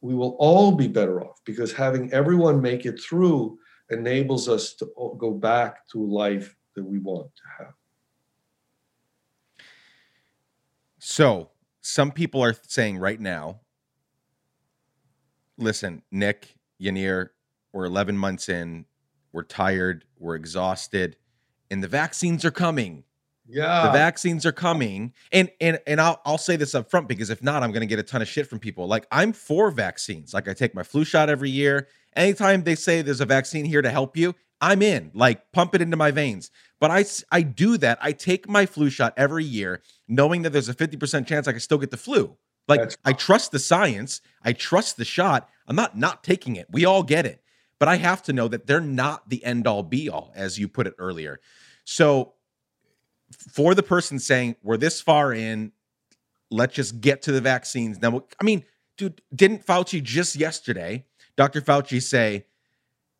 [0.00, 3.58] we will all be better off because having everyone make it through
[3.90, 4.86] enables us to
[5.18, 7.74] go back to life that we want to have.
[11.08, 11.50] So,
[11.82, 13.60] some people are saying right now,
[15.56, 17.28] listen, Nick, Yaneer,
[17.72, 18.86] we're 11 months in,
[19.32, 21.16] we're tired, we're exhausted,
[21.70, 23.04] and the vaccines are coming.
[23.48, 23.86] Yeah.
[23.86, 25.12] The vaccines are coming.
[25.32, 27.98] And and and I'll I'll say this up front because if not, I'm gonna get
[27.98, 28.86] a ton of shit from people.
[28.86, 30.34] Like I'm for vaccines.
[30.34, 31.88] Like I take my flu shot every year.
[32.14, 35.10] Anytime they say there's a vaccine here to help you, I'm in.
[35.14, 36.50] Like pump it into my veins.
[36.80, 37.98] But I I do that.
[38.00, 41.60] I take my flu shot every year, knowing that there's a 50% chance I can
[41.60, 42.36] still get the flu.
[42.68, 44.20] Like That's I trust the science.
[44.42, 45.48] I trust the shot.
[45.68, 46.66] I'm not not taking it.
[46.70, 47.42] We all get it.
[47.78, 50.66] But I have to know that they're not the end all be all, as you
[50.66, 51.40] put it earlier.
[51.84, 52.32] So
[53.30, 55.72] for the person saying we're this far in,
[56.50, 58.00] let's just get to the vaccines.
[58.00, 58.64] Now, I mean,
[58.96, 61.04] dude, didn't Fauci just yesterday,
[61.36, 61.60] Dr.
[61.60, 62.46] Fauci say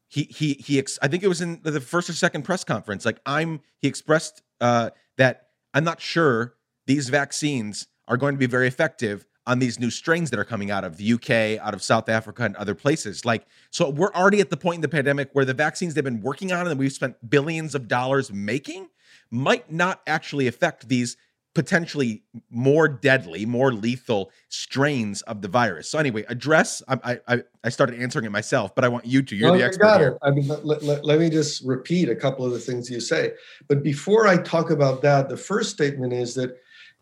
[0.09, 0.79] he he he?
[0.79, 3.05] Ex- I think it was in the first or second press conference.
[3.05, 6.55] Like I'm, he expressed uh, that I'm not sure
[6.87, 10.71] these vaccines are going to be very effective on these new strains that are coming
[10.71, 13.25] out of the UK, out of South Africa, and other places.
[13.25, 16.21] Like, so we're already at the point in the pandemic where the vaccines they've been
[16.21, 18.89] working on and we've spent billions of dollars making
[19.31, 21.17] might not actually affect these
[21.57, 25.89] potentially more deadly, more lethal strains of the virus.
[25.89, 26.83] So anyway, address.
[26.87, 29.35] I I, I started answering it myself, but I want you to.
[29.35, 30.11] You're well, the expert got here.
[30.11, 30.19] It.
[30.21, 33.33] I mean, let, let, let me just repeat a couple of the things you say.
[33.69, 36.59] But before I talk about that, the first statement is that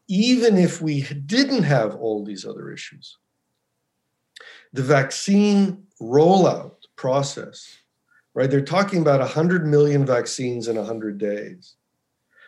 [0.06, 3.18] even if we didn't have all these other issues,
[4.72, 7.76] the vaccine rollout process,
[8.34, 8.48] right?
[8.48, 11.74] They're talking about 100 million vaccines in 100 days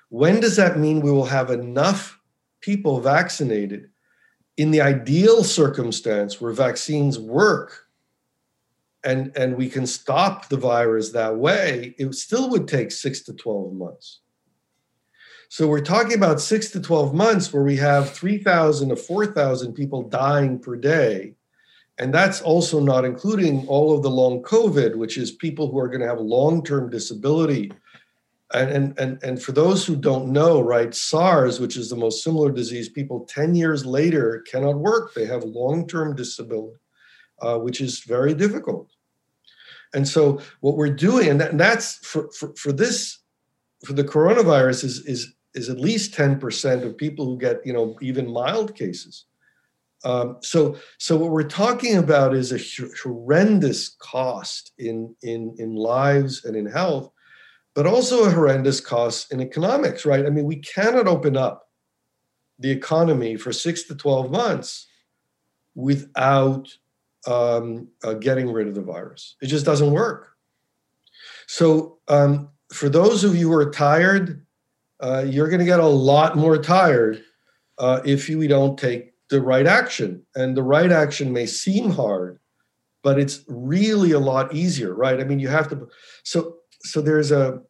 [0.09, 2.19] when does that mean we will have enough
[2.61, 3.91] people vaccinated
[4.57, 7.87] in the ideal circumstance where vaccines work
[9.05, 11.95] and, and we can stop the virus that way?
[11.99, 14.21] It still would take six to 12 months.
[15.49, 20.03] So we're talking about six to 12 months where we have 3,000 to 4,000 people
[20.09, 21.35] dying per day.
[21.99, 25.89] And that's also not including all of the long COVID, which is people who are
[25.89, 27.73] going to have long term disability
[28.55, 32.53] and, and and for those who don't know right sars which is the most similar
[32.53, 35.15] disease people 10 years later cannot work.
[35.15, 36.79] They have long-term disability
[37.41, 38.89] uh, which is very difficult.
[39.95, 43.21] And so what we're doing and, that, and that's for, for for this
[43.85, 47.97] for the coronavirus is is is at least 10% of people who get you know
[48.01, 49.25] even mild cases.
[50.05, 56.45] Um, so so what we're talking about is a horrendous cost in in in lives
[56.45, 57.11] and in health
[57.77, 60.25] but also a horrendous cost in economics, right?
[60.25, 61.69] I mean, we cannot open up
[62.59, 64.87] the economy for six to 12 months
[65.75, 66.75] without
[67.27, 69.37] um, uh, getting rid of the virus.
[69.43, 70.31] It just doesn't work.
[71.47, 74.45] So, um, for those of you who are tired,
[75.01, 77.23] uh, you're going to get a lot more tired
[77.79, 80.25] uh, if you don't take the right action.
[80.35, 82.41] And the right action may seem hard,
[83.03, 85.21] but it's really a lot easier, right?
[85.21, 85.89] I mean, you have to.
[86.25, 87.61] So, so there's a,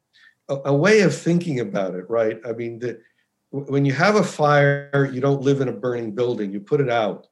[0.49, 2.39] a, way of thinking about it, right?
[2.47, 3.01] I mean, the,
[3.51, 6.91] when you have a fire, you don't live in a burning building, you put it
[6.91, 7.27] out.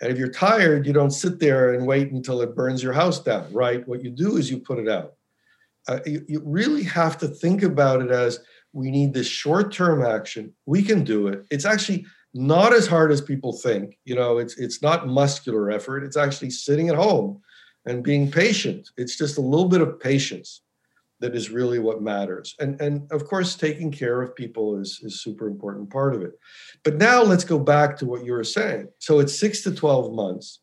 [0.00, 3.20] And if you're tired, you don't sit there and wait until it burns your house
[3.20, 3.86] down, right?
[3.86, 5.14] What you do is you put it out.
[5.88, 8.40] Uh, you, you really have to think about it as
[8.72, 10.52] we need this short term action.
[10.66, 11.46] We can do it.
[11.50, 13.98] It's actually not as hard as people think.
[14.04, 16.04] You know, it's it's not muscular effort.
[16.04, 17.40] It's actually sitting at home
[17.86, 18.88] and being patient.
[18.96, 20.62] It's just a little bit of patience
[21.20, 22.54] that is really what matters.
[22.58, 26.32] And, and of course, taking care of people is, is super important part of it.
[26.82, 28.88] But now let's go back to what you were saying.
[28.98, 30.60] So it's six to 12 months.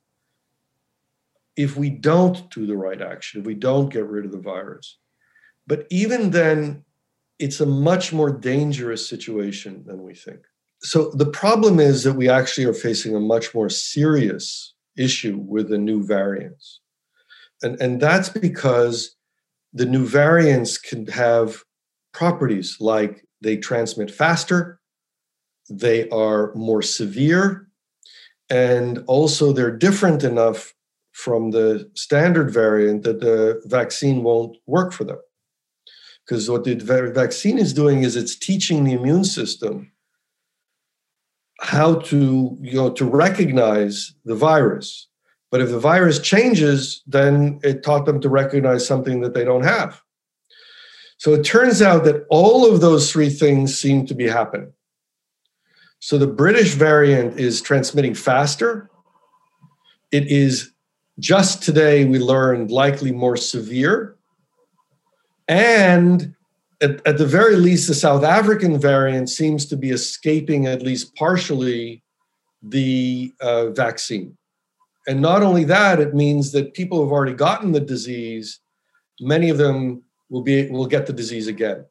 [1.55, 4.97] If we don't do the right action, if we don't get rid of the virus.
[5.67, 6.83] But even then,
[7.39, 10.39] it's a much more dangerous situation than we think.
[10.81, 15.69] So the problem is that we actually are facing a much more serious issue with
[15.69, 16.79] the new variants.
[17.63, 19.16] And, and that's because
[19.73, 21.63] the new variants can have
[22.13, 24.79] properties like they transmit faster,
[25.69, 27.67] they are more severe,
[28.49, 30.73] and also they're different enough
[31.11, 35.19] from the standard variant that the vaccine won't work for them.
[36.25, 39.91] Because what the vaccine is doing is it's teaching the immune system
[41.59, 45.06] how to you know to recognize the virus
[45.49, 49.63] but if the virus changes, then it taught them to recognize something that they don't
[49.63, 50.01] have.
[51.17, 54.73] So it turns out that all of those three things seem to be happening.
[55.99, 58.89] So the British variant is transmitting faster.
[60.11, 60.71] It is
[61.19, 64.15] just today we learned likely more severe.
[65.47, 66.35] And
[66.81, 71.15] at, at, the very least, the South African variant seems to be escaping at least
[71.15, 72.03] partially
[72.61, 74.37] the uh, vaccine.
[75.07, 78.59] And not only that, it means that people who've already gotten the disease,
[79.21, 81.85] many of them will be will get the disease again.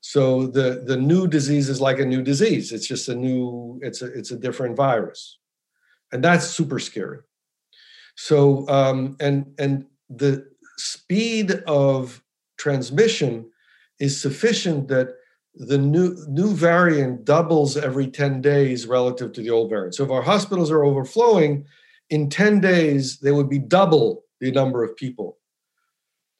[0.00, 2.72] So the the new disease is like a new disease.
[2.72, 3.80] It's just a new.
[3.82, 5.38] It's a it's a different virus,
[6.12, 7.18] and that's super scary.
[8.16, 12.22] So um, and and the speed of
[12.56, 13.50] transmission
[13.98, 15.08] is sufficient that
[15.54, 19.96] the new new variant doubles every 10 days relative to the old variant.
[19.96, 21.66] So if our hospitals are overflowing,
[22.10, 25.38] in 10 days they would be double the number of people.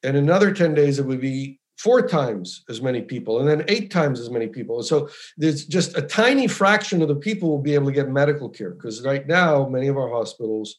[0.03, 3.91] And another 10 days it would be four times as many people and then eight
[3.91, 4.83] times as many people.
[4.83, 8.49] So there's just a tiny fraction of the people will be able to get medical
[8.49, 10.79] care because right now many of our hospitals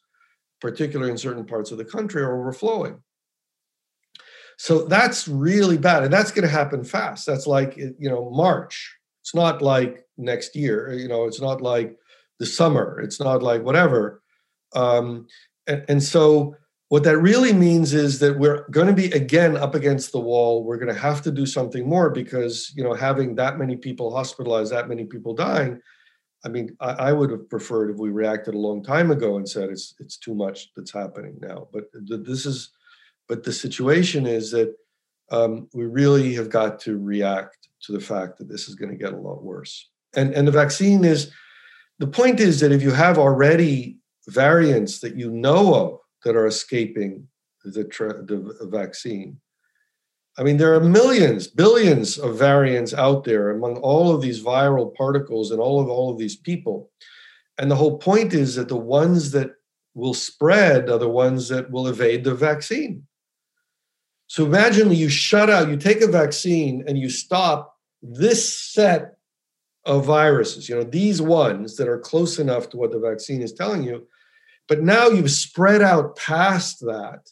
[0.61, 3.01] particularly in certain parts of the country, are overflowing.
[4.57, 6.03] So that's really bad.
[6.03, 7.25] And that's going to happen fast.
[7.25, 8.97] That's like, eh, you know, March.
[9.21, 11.95] It's not like next year, you know, it's not like
[12.39, 14.21] the summer, it's not like whatever.
[14.73, 15.27] Um,
[15.67, 16.55] and, and so
[16.89, 20.63] what that really means is that we're going to be again up against the wall.
[20.63, 24.13] We're going to have to do something more because, you know, having that many people
[24.13, 25.79] hospitalized, that many people dying,
[26.43, 29.47] I mean, I, I, would have preferred if we reacted a long time ago and
[29.47, 31.67] said it's it's too much that's happening now.
[31.73, 32.71] But this is,
[33.27, 34.73] but the situation is that
[35.31, 38.97] um, we really have got to react to the fact that this is going to
[38.97, 39.89] get a lot worse.
[40.15, 41.31] And and the vaccine is,
[41.99, 43.98] the point is that if you have already
[44.29, 47.27] variants that you know of that are escaping
[47.63, 49.39] the, tra- the vaccine,
[50.37, 54.95] I mean, there are millions, billions of variants out there among all of these viral
[54.95, 56.89] particles and all of all of these people.
[57.57, 59.51] And the whole point is that the ones that
[59.95, 63.05] will spread are the ones that will evade the vaccine.
[64.27, 69.17] So imagine you shut out, you take a vaccine and you stop this set
[69.85, 73.53] of viruses, you know, these ones that are close enough to what the vaccine is
[73.53, 74.07] telling you.
[74.69, 77.27] But now you've spread out past that.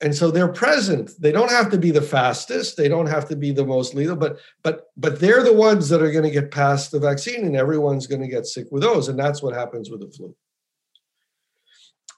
[0.00, 1.10] And so they're present.
[1.18, 2.76] They don't have to be the fastest.
[2.76, 6.02] They don't have to be the most lethal but but but they're the ones that
[6.02, 9.08] are going to get past the vaccine and everyone's going to get sick with those.
[9.08, 10.34] And that's what happens with the flu.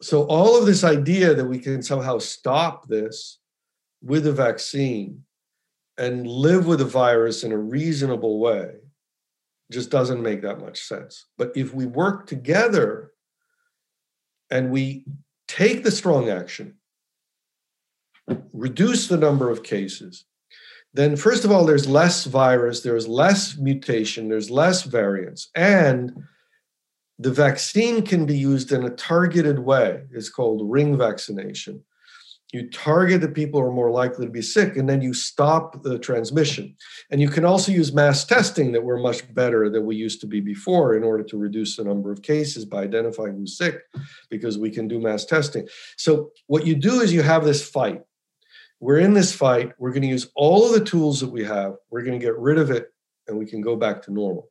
[0.02, 3.38] So all of this idea that we can somehow stop this
[4.02, 5.22] with a vaccine
[5.96, 8.74] and live with the virus in a reasonable way
[9.70, 11.26] just doesn't make that much sense.
[11.38, 13.12] But if we work together
[14.50, 15.04] and we
[15.48, 16.74] take the strong action
[18.52, 20.24] reduce the number of cases,
[20.94, 26.12] then first of all, there's less virus, there's less mutation, there's less variants, and
[27.18, 30.02] the vaccine can be used in a targeted way.
[30.12, 31.82] It's called ring vaccination.
[32.56, 35.82] You target the people who are more likely to be sick, and then you stop
[35.82, 36.74] the transmission.
[37.10, 40.26] And you can also use mass testing that we're much better than we used to
[40.26, 43.82] be before in order to reduce the number of cases by identifying who's sick,
[44.30, 45.68] because we can do mass testing.
[45.96, 48.02] So, what you do is you have this fight
[48.80, 49.72] we're in this fight.
[49.78, 51.76] We're going to use all of the tools that we have.
[51.90, 52.92] We're going to get rid of it
[53.26, 54.50] and we can go back to normal.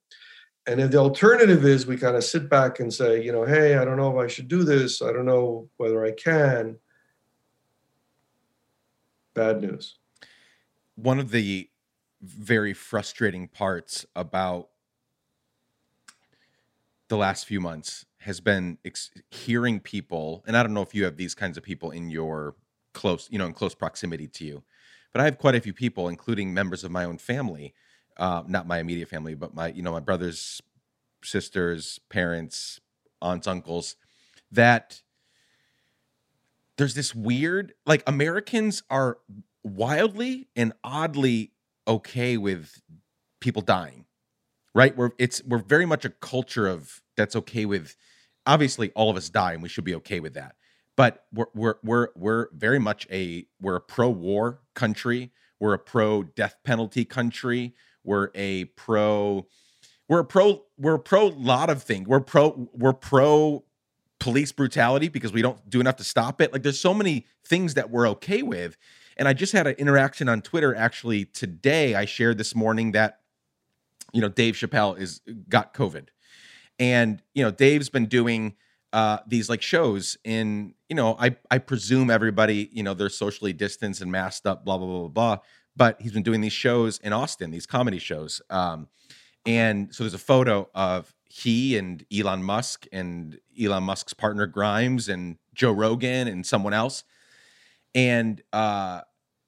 [0.68, 3.78] And if the alternative is we kind of sit back and say, you know, hey,
[3.78, 5.02] I don't know if I should do this.
[5.02, 6.78] I don't know whether I can.
[9.36, 9.98] Bad news.
[10.96, 11.70] One of the
[12.22, 14.70] very frustrating parts about
[17.10, 21.04] the last few months has been ex- hearing people, and I don't know if you
[21.04, 22.56] have these kinds of people in your
[22.94, 24.64] close, you know, in close proximity to you.
[25.12, 27.74] But I have quite a few people, including members of my own family,
[28.18, 30.62] uh, not my immediate family, but my, you know, my brothers,
[31.24, 32.80] sisters, parents,
[33.22, 33.98] aunts, uncles,
[34.52, 35.02] that
[36.78, 39.18] there's this weird, like Americans are
[39.64, 41.52] wildly and oddly
[41.88, 42.82] okay with
[43.42, 44.06] people dying,
[44.74, 44.96] right?
[44.96, 47.96] We're it's we're very much a culture of that's okay with.
[48.48, 50.56] Obviously, all of us die, and we should be okay with that
[50.96, 55.32] but we're we're we're we're very much a we're a pro-war country.
[55.60, 57.76] We're a pro death penalty country.
[58.04, 59.48] We're a pro
[60.08, 62.08] we're a pro we're a pro lot of things.
[62.08, 63.65] We're pro we're pro
[64.26, 66.52] police brutality because we don't do enough to stop it.
[66.52, 68.76] Like there's so many things that we're okay with.
[69.18, 71.94] And I just had an interaction on Twitter actually today.
[71.94, 73.20] I shared this morning that
[74.14, 76.08] you know Dave Chappelle is got COVID.
[76.80, 78.56] And you know Dave's been doing
[78.94, 83.54] uh, these like shows in you know I I presume everybody you know they're socially
[83.54, 85.38] distanced and masked up blah blah blah blah blah
[85.76, 88.88] but he's been doing these shows in Austin these comedy shows um,
[89.46, 95.10] and so there's a photo of he and Elon Musk and Elon Musk's partner Grimes
[95.10, 97.04] and Joe Rogan and someone else.
[97.94, 99.02] And uh,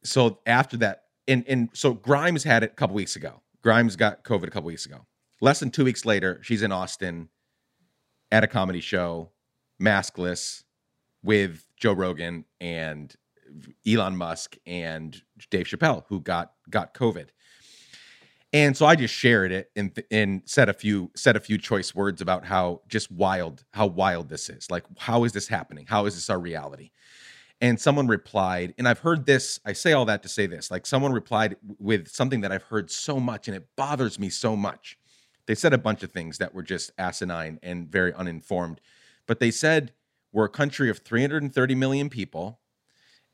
[0.04, 3.42] so after that, and and so Grimes had it a couple weeks ago.
[3.64, 5.06] Grimes got COVID a couple weeks ago.
[5.40, 7.30] Less than two weeks later, she's in Austin
[8.34, 9.32] at a comedy show,
[9.82, 10.64] maskless,
[11.24, 13.16] with Joe Rogan and
[13.88, 17.30] Elon Musk and Dave Chappelle, who got got COVID.
[18.58, 21.94] And so I just shared it and and said a few said a few choice
[21.94, 24.72] words about how just wild how wild this is.
[24.72, 25.86] Like how is this happening?
[25.88, 26.90] How is this our reality?
[27.62, 29.60] And someone replied, and I've heard this.
[29.64, 30.72] I say all that to say this.
[30.72, 34.56] Like someone replied with something that I've heard so much, and it bothers me so
[34.56, 34.98] much.
[35.46, 38.82] They said a bunch of things that were just asinine and very uninformed,
[39.28, 39.94] but they said
[40.34, 42.60] we're a country of 330 million people,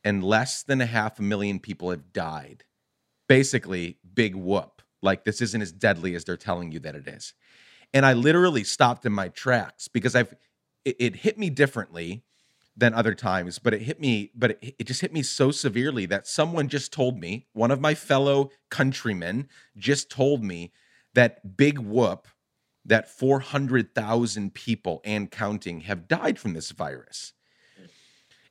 [0.04, 2.66] and less than a half a million people have died.
[3.30, 7.34] Basically, big whoop like this isn't as deadly as they're telling you that it is.
[7.94, 10.34] And I literally stopped in my tracks because I've
[10.86, 12.24] it, it hit me differently
[12.76, 16.06] than other times, but it hit me, but it, it just hit me so severely
[16.08, 19.48] that someone just told me, one of my fellow countrymen
[19.78, 20.72] just told me
[21.14, 22.28] that big whoop
[22.86, 27.34] that 400,000 people and counting have died from this virus.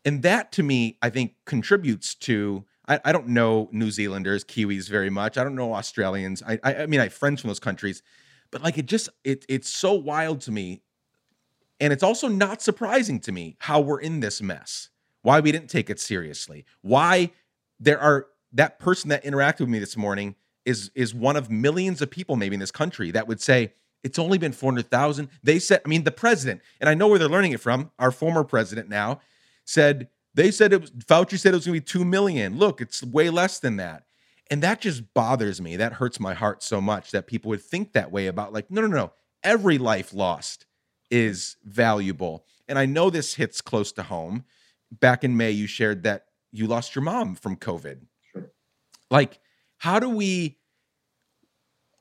[0.04, 4.88] And that to me, I think contributes to I, I don't know New Zealanders, Kiwis
[4.88, 5.38] very much.
[5.38, 6.42] I don't know Australians.
[6.46, 8.02] I, I, I mean, I have friends from those countries,
[8.50, 10.82] but like it just it it's so wild to me,
[11.80, 14.88] and it's also not surprising to me how we're in this mess.
[15.22, 16.64] Why we didn't take it seriously.
[16.80, 17.30] Why
[17.78, 22.02] there are that person that interacted with me this morning is is one of millions
[22.02, 23.72] of people maybe in this country that would say
[24.02, 25.28] it's only been 400,000.
[25.44, 28.10] They said, I mean, the president, and I know where they're learning it from, our
[28.10, 29.20] former president now,
[29.64, 32.56] said they said it was Fauci said it was going to be 2 million.
[32.56, 34.04] Look, it's way less than that.
[34.50, 35.76] And that just bothers me.
[35.76, 38.80] That hurts my heart so much that people would think that way about like no
[38.82, 39.12] no no.
[39.42, 40.66] Every life lost
[41.10, 42.44] is valuable.
[42.68, 44.44] And I know this hits close to home.
[44.90, 48.00] Back in May you shared that you lost your mom from COVID.
[48.32, 48.50] Sure.
[49.10, 49.40] Like
[49.78, 50.58] how do we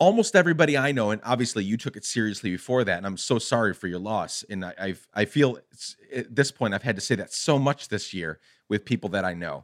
[0.01, 3.37] almost everybody I know, and obviously you took it seriously before that, and I'm so
[3.37, 4.43] sorry for your loss.
[4.49, 5.59] And I, I've, I feel
[6.11, 9.23] at this point I've had to say that so much this year with people that
[9.23, 9.63] I know.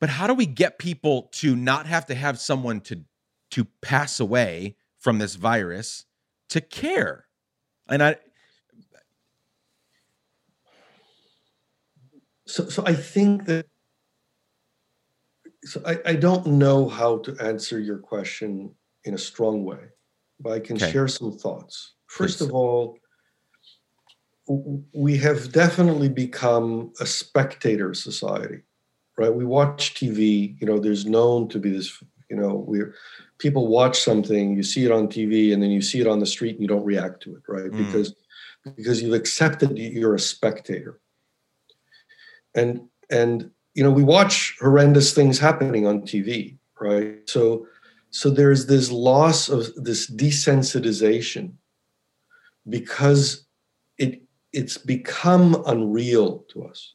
[0.00, 3.04] But how do we get people to not have to have someone to
[3.52, 6.04] to pass away from this virus
[6.48, 7.26] to care?
[7.88, 8.16] And I.
[12.48, 13.66] So, so I think that
[15.62, 19.80] so I, I don't know how to answer your question in a strong way,
[20.40, 20.90] but I can okay.
[20.90, 21.94] share some thoughts.
[22.06, 22.48] First Please.
[22.48, 22.98] of all,
[24.92, 28.62] we have definitely become a spectator society,
[29.16, 29.32] right?
[29.32, 32.94] We watch TV, you know, there's known to be this, you know, we're
[33.38, 36.26] people watch something, you see it on TV, and then you see it on the
[36.26, 37.70] street and you don't react to it, right?
[37.70, 37.86] Mm.
[37.86, 38.14] Because
[38.76, 41.00] because you've accepted you're a spectator.
[42.54, 47.18] And and you know, we watch horrendous things happening on TV, right?
[47.28, 47.66] So
[48.12, 51.54] so there's this loss of this desensitization
[52.68, 53.46] because
[53.96, 56.94] it it's become unreal to us.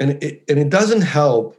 [0.00, 1.56] And it, and it doesn't help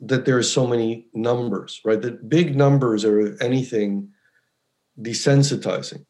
[0.00, 2.00] that there are so many numbers, right?
[2.00, 4.08] That big numbers are anything
[4.98, 6.06] desensitizing,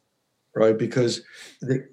[0.55, 0.79] right?
[0.79, 1.23] Because
[1.61, 1.89] the,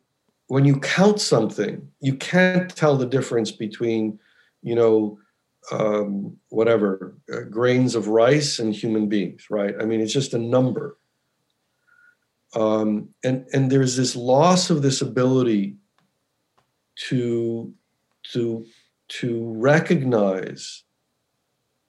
[0.46, 4.20] when you count something, you can't tell the difference between,
[4.62, 5.18] you know,
[5.72, 9.76] um, whatever uh, grains of rice and human beings, right?
[9.80, 10.98] I mean, it's just a number.
[12.56, 15.78] Um, and and there's this loss of this ability
[17.08, 17.74] to
[18.34, 18.66] to
[19.08, 20.84] to recognize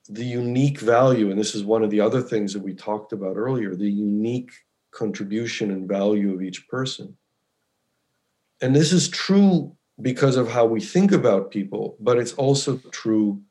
[0.09, 3.37] the unique value, and this is one of the other things that we talked about
[3.37, 4.51] earlier, the unique
[4.91, 7.15] contribution and value of each person.
[8.61, 13.41] And this is true because of how we think about people, but it's also true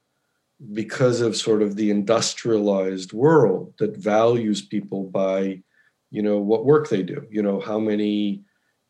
[0.73, 5.63] because of sort of the industrialized world that values people by
[6.11, 7.27] you know what work they do.
[7.31, 8.43] You know how many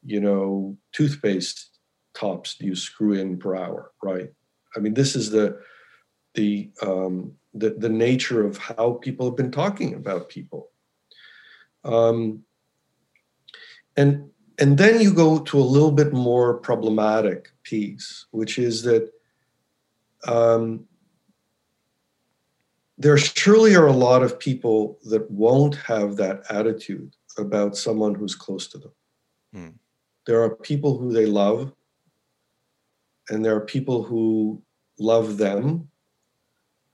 [0.04, 1.70] you know toothpaste
[2.14, 4.30] tops do you screw in per hour right?
[4.76, 5.60] I mean this is the
[6.34, 10.70] the um the, the nature of how people have been talking about people.
[11.84, 12.44] Um
[13.96, 19.10] and and then you go to a little bit more problematic piece which is that
[20.26, 20.86] um
[23.00, 28.34] there surely are a lot of people that won't have that attitude about someone who's
[28.34, 28.92] close to them.
[29.56, 29.74] Mm.
[30.26, 31.72] There are people who they love,
[33.30, 34.62] and there are people who
[34.98, 35.88] love them,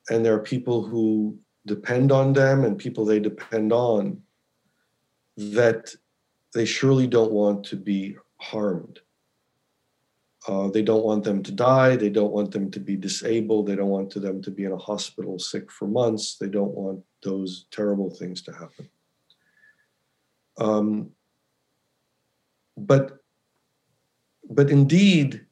[0.09, 4.23] and there are people who depend on them and people they depend on
[5.37, 5.93] that
[6.55, 9.01] they surely don't want to be harmed.
[10.47, 11.97] Uh, they don't want them to die.
[11.97, 13.67] They don't want them to be disabled.
[13.67, 16.37] They don't want them to be in a hospital sick for months.
[16.37, 18.89] They don't want those terrible things to happen.
[20.59, 21.11] Um,
[22.77, 23.19] but
[24.49, 25.45] but indeed,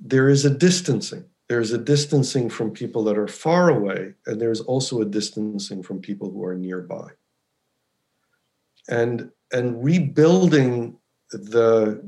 [0.00, 1.24] there is a distancing.
[1.48, 6.00] There's a distancing from people that are far away, and there's also a distancing from
[6.00, 7.10] people who are nearby.
[8.88, 10.98] And and rebuilding
[11.30, 12.02] the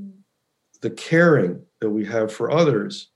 [0.81, 3.09] the caring that we have for others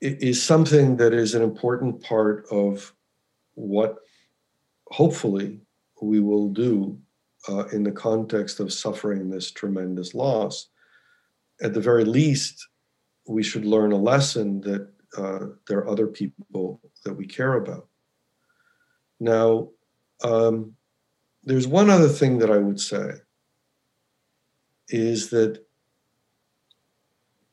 [0.00, 2.94] is something that is an important part of
[3.54, 3.98] what
[4.86, 5.60] hopefully
[6.00, 6.98] we will do
[7.48, 10.68] uh, in the context of suffering this tremendous loss.
[11.62, 12.66] At the very least,
[13.26, 17.86] we should learn a lesson that uh, there are other people that we care about.
[19.18, 19.68] Now,
[20.22, 20.74] um,
[21.44, 23.12] there's one other thing that I would say
[24.88, 25.64] is that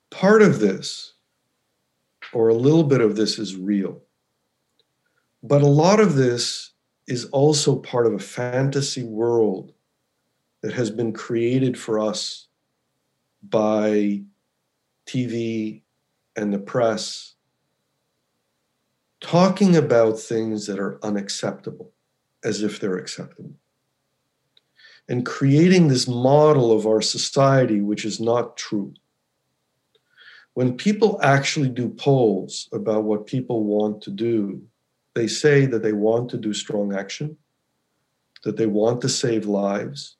[0.10, 1.14] part of this,
[2.34, 4.02] or a little bit of this, is real.
[5.44, 6.72] But a lot of this
[7.08, 9.74] is also part of a fantasy world
[10.62, 12.48] that has been created for us
[13.42, 14.22] by
[15.06, 15.82] TV
[16.36, 17.36] and the press,
[19.22, 21.92] talking about things that are unacceptable
[22.44, 23.54] as if they're acceptable.
[25.10, 28.94] And creating this model of our society, which is not true
[30.58, 34.60] when people actually do polls about what people want to do,
[35.14, 37.38] they say that they want to do strong action,
[38.44, 40.18] that they want to save lives,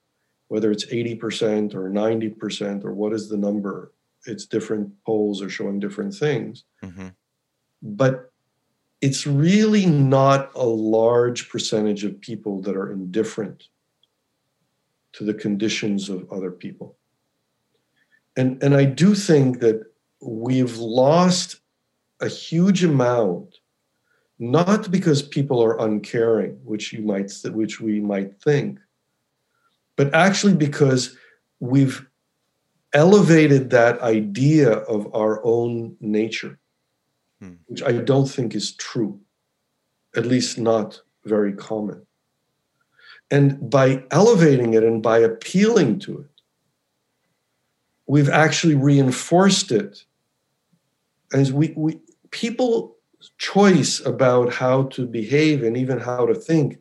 [0.50, 3.92] whether it's 80% or 90% or what is the number.
[4.28, 6.66] It's different polls are showing different things.
[6.84, 7.08] Mm-hmm.
[7.82, 8.32] But
[9.02, 13.70] it's really not a large percentage of people that are indifferent
[15.14, 16.96] to the conditions of other people.
[18.36, 19.88] And, and I do think that
[20.22, 21.58] we've lost
[22.22, 23.60] a huge amount
[24.40, 28.80] not because people are uncaring which you might which we might think
[29.96, 31.16] but actually because
[31.60, 32.06] we've
[32.94, 36.60] elevated that idea of our own nature
[37.42, 37.54] hmm.
[37.68, 39.20] which i don't think is true
[40.16, 42.02] at least not very common
[43.30, 46.38] and by elevating it and by appealing to it
[48.08, 50.06] we've actually reinforced it
[51.34, 52.00] as we, we
[52.32, 52.96] people
[53.38, 56.80] choice about how to behave and even how to think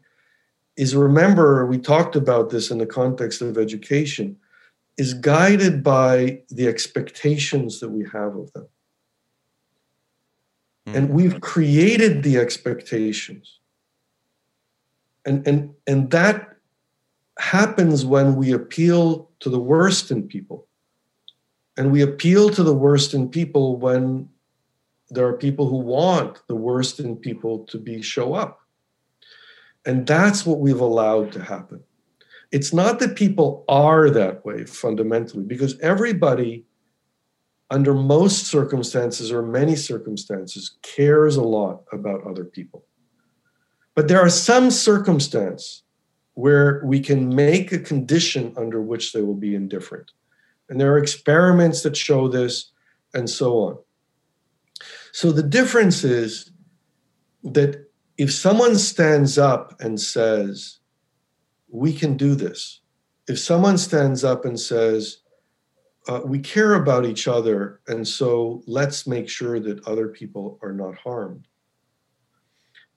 [0.77, 4.37] is remember we talked about this in the context of education
[4.99, 8.67] is guided by the expectations that we have of them.
[10.87, 10.99] Mm-hmm.
[10.99, 13.59] and we've created the expectations.
[15.25, 16.57] And and and that
[17.39, 20.67] happens when we appeal to the worst in people.
[21.77, 24.29] And we appeal to the worst in people when
[25.11, 28.61] there are people who want the worst in people to be show up.
[29.85, 31.83] And that's what we've allowed to happen.
[32.51, 36.65] It's not that people are that way fundamentally because everybody
[37.71, 42.85] under most circumstances or many circumstances cares a lot about other people.
[43.95, 45.83] But there are some circumstances
[46.35, 50.13] where we can make a condition under which they will be indifferent.
[50.69, 52.73] And there are experiments that show this
[53.15, 53.79] and so on
[55.17, 56.51] so the difference is
[57.43, 57.89] that
[58.19, 60.81] if someone stands up and says,
[61.71, 62.83] we can do this,
[63.27, 65.23] if someone stands up and says,
[66.07, 70.75] uh, we care about each other, and so let's make sure that other people are
[70.75, 71.47] not harmed.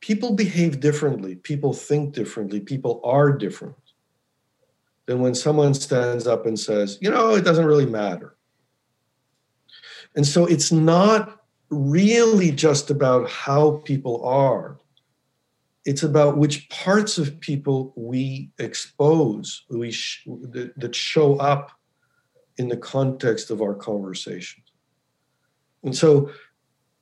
[0.01, 3.93] People behave differently, people think differently, people are different
[5.05, 8.35] than when someone stands up and says, you know, it doesn't really matter.
[10.17, 11.38] And so it's not
[11.69, 14.79] really just about how people are.
[15.85, 21.71] It's about which parts of people we expose, we sh- that, that show up
[22.57, 24.65] in the context of our conversations.
[25.83, 26.31] And so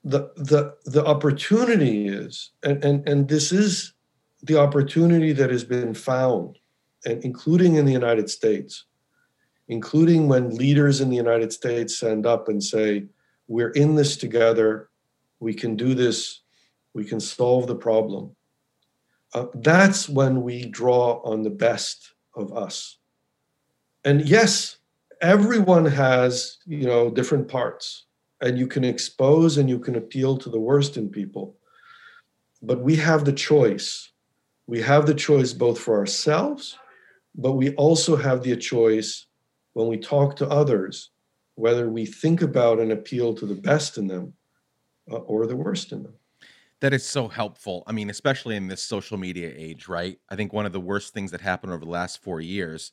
[0.04, 3.94] the the the opportunity is, and, and, and this is
[4.44, 6.60] the opportunity that has been found,
[7.06, 8.86] and including in the United States,
[9.68, 13.08] including when leaders in the United States stand up and say,
[13.48, 14.90] we're in this together.
[15.40, 16.42] We can do this.
[16.94, 18.36] We can solve the problem.
[19.34, 22.98] Uh, that's when we draw on the best of us.
[24.06, 24.78] And yes,
[25.22, 28.06] everyone has, you know, different parts,
[28.42, 31.56] and you can expose and you can appeal to the worst in people.
[32.62, 34.12] But we have the choice.
[34.66, 36.78] We have the choice both for ourselves,
[37.36, 39.28] but we also have the choice
[39.74, 41.12] when we talk to others
[41.58, 44.32] whether we think about and appeal to the best in them
[45.12, 46.14] uh, or the worst in them.
[46.82, 47.84] That is so helpful.
[47.88, 50.20] I mean, especially in this social media age, right?
[50.30, 52.92] I think one of the worst things that happened over the last four years,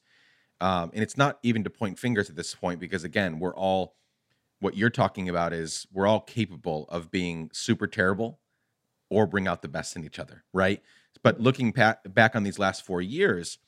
[0.62, 3.96] um, and it's not even to point fingers at this point, because again, we're all,
[4.60, 8.40] what you're talking about is we're all capable of being super terrible
[9.10, 10.80] or bring out the best in each other, right?
[11.22, 13.58] But looking back on these last four years,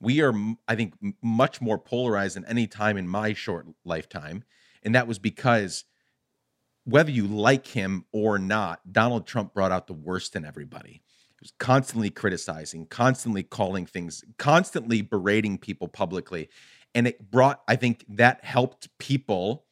[0.00, 0.32] we are,
[0.66, 4.44] I think, much more polarized than any time in my short lifetime.
[4.82, 5.84] And that was because
[6.84, 11.02] whether you like him or not, Donald Trump brought out the worst in everybody.
[11.28, 16.48] He was constantly criticizing, constantly calling things, constantly berating people publicly.
[16.94, 19.66] And it brought, I think that helped people,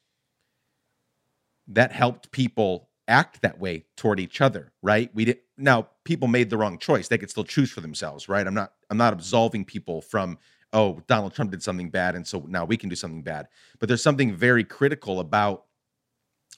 [1.69, 5.11] that helped people act that way toward each other, right?
[5.15, 7.09] We did now people made the wrong choice.
[7.09, 8.47] They could still choose for themselves, right?
[8.47, 10.39] I'm not I'm not absolving people from
[10.75, 13.49] oh, Donald Trump did something bad and so now we can do something bad.
[13.79, 15.65] But there's something very critical about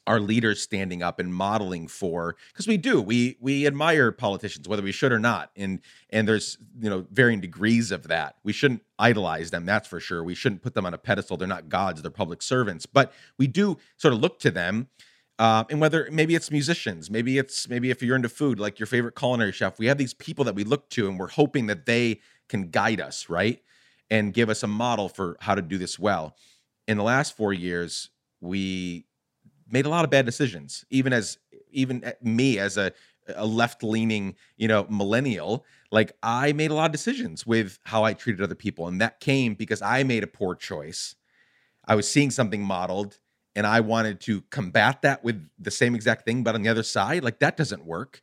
[0.06, 4.82] our leaders standing up and modeling for because we do we we admire politicians whether
[4.82, 8.82] we should or not and and there's you know varying degrees of that we shouldn't
[8.98, 12.01] idolize them that's for sure we shouldn't put them on a pedestal they're not gods
[12.01, 14.89] they're public servants but we do sort of look to them
[15.40, 18.86] uh, and whether maybe it's musicians maybe it's maybe if you're into food like your
[18.86, 21.86] favorite culinary chef we have these people that we look to and we're hoping that
[21.86, 23.62] they can guide us right
[24.10, 26.36] and give us a model for how to do this well
[26.88, 28.10] in the last four years
[28.40, 29.06] we
[29.70, 31.38] made a lot of bad decisions, even as
[31.72, 32.92] even me as a
[33.36, 38.02] a left leaning, you know, millennial, like I made a lot of decisions with how
[38.02, 38.88] I treated other people.
[38.88, 41.14] And that came because I made a poor choice.
[41.86, 43.18] I was seeing something modeled
[43.56, 46.82] and I wanted to combat that with the same exact thing, but on the other
[46.82, 48.22] side, like that doesn't work.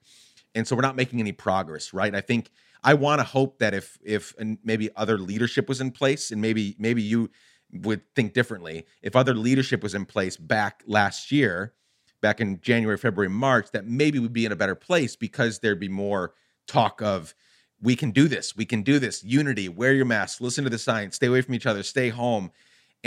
[0.55, 2.13] And so we're not making any progress, right?
[2.13, 2.49] I think
[2.83, 4.33] I want to hope that if if
[4.63, 7.29] maybe other leadership was in place and maybe maybe you
[7.71, 8.85] would think differently.
[9.01, 11.73] If other leadership was in place back last year,
[12.21, 15.79] back in January, February, March, that maybe we'd be in a better place because there'd
[15.79, 16.33] be more
[16.67, 17.35] talk of
[17.81, 20.79] we can do this, we can do this, unity, wear your mask, listen to the
[20.79, 22.51] science, stay away from each other, stay home,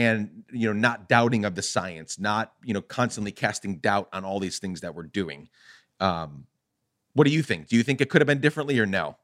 [0.00, 4.24] and you know, not doubting of the science, not you know, constantly casting doubt on
[4.24, 5.50] all these things that we're doing.
[6.00, 6.46] Um,
[7.12, 7.68] what do you think?
[7.68, 9.18] Do you think it could have been differently or no?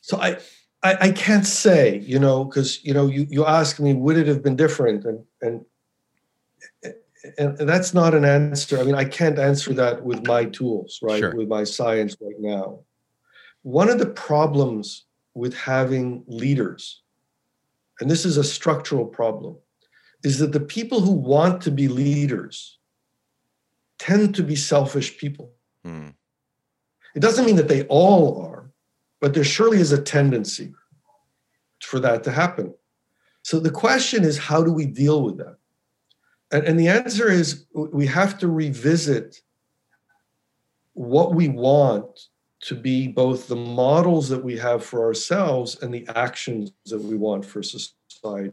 [0.00, 0.38] So I
[0.82, 4.26] I, I can't say, you know, because you know, you you ask me, would it
[4.28, 5.64] have been different, and and
[7.36, 8.80] and that's not an answer.
[8.80, 11.18] I mean, I can't answer that with my tools, right?
[11.18, 11.36] Sure.
[11.36, 12.80] With my science right now.
[13.60, 15.04] One of the problems
[15.34, 17.02] with having leaders,
[18.00, 19.58] and this is a structural problem,
[20.22, 22.78] is that the people who want to be leaders
[23.98, 25.52] tend to be selfish people.
[25.84, 26.08] Hmm.
[27.14, 28.70] It doesn't mean that they all are,
[29.20, 30.72] but there surely is a tendency
[31.80, 32.74] for that to happen.
[33.42, 35.56] So the question is, how do we deal with that?
[36.52, 39.40] And, and the answer is we have to revisit
[40.94, 42.28] what we want
[42.62, 47.16] to be both the models that we have for ourselves and the actions that we
[47.16, 48.52] want for society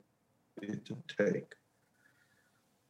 [0.61, 1.53] to take.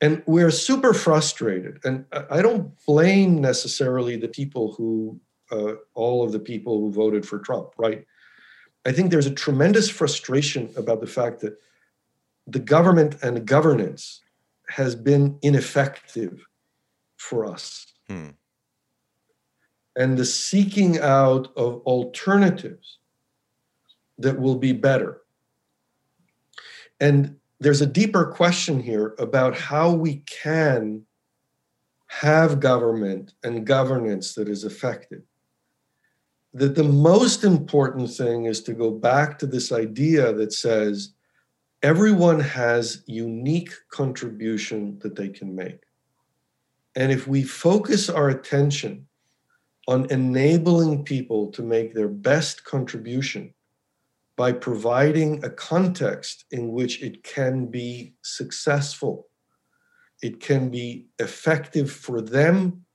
[0.01, 1.79] And we're super frustrated.
[1.83, 5.19] And I don't blame necessarily the people who
[5.51, 8.05] uh, all of the people who voted for Trump, right?
[8.85, 11.59] I think there's a tremendous frustration about the fact that
[12.47, 14.21] the government and the governance
[14.69, 16.45] has been ineffective
[17.17, 17.87] for us.
[18.07, 18.29] Hmm.
[19.95, 22.99] And the seeking out of alternatives
[24.17, 25.21] that will be better.
[26.99, 31.05] And there's a deeper question here about how we can
[32.07, 35.21] have government and governance that is effective
[36.53, 41.13] that the most important thing is to go back to this idea that says
[41.83, 45.81] everyone has unique contribution that they can make.
[46.95, 49.05] And if we focus our attention
[49.87, 53.53] on enabling people to make their best contribution
[54.39, 59.27] by providing a context in which it can be successful,
[60.21, 62.85] it can be effective for them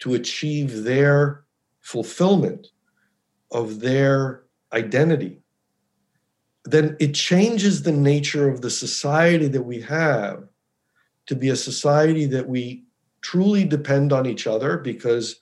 [0.00, 1.44] to achieve their
[1.80, 2.68] fulfillment
[3.50, 4.42] of their
[4.74, 5.40] identity,
[6.66, 10.44] then it changes the nature of the society that we have
[11.24, 12.84] to be a society that we
[13.22, 15.36] truly depend on each other because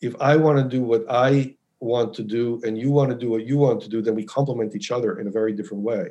[0.00, 3.30] if I want to do what I want to do and you want to do
[3.30, 6.08] what you want to do, then we complement each other in a very different way.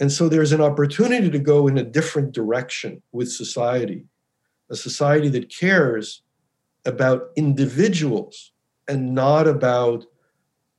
[0.00, 4.06] And so there's an opportunity to go in a different direction with society,
[4.70, 6.22] a society that cares
[6.84, 8.52] about individuals
[8.86, 10.04] and not about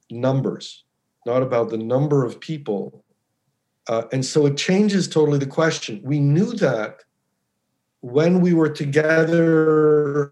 [0.09, 0.85] numbers,
[1.25, 3.03] not about the number of people
[3.89, 5.99] Uh, and so it changes totally the question.
[6.03, 7.03] We knew that
[8.01, 10.31] when we were together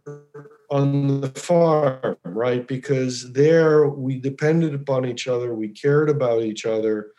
[0.69, 2.67] on the farm, right?
[2.67, 7.11] Because there we depended upon each other, we cared about each other.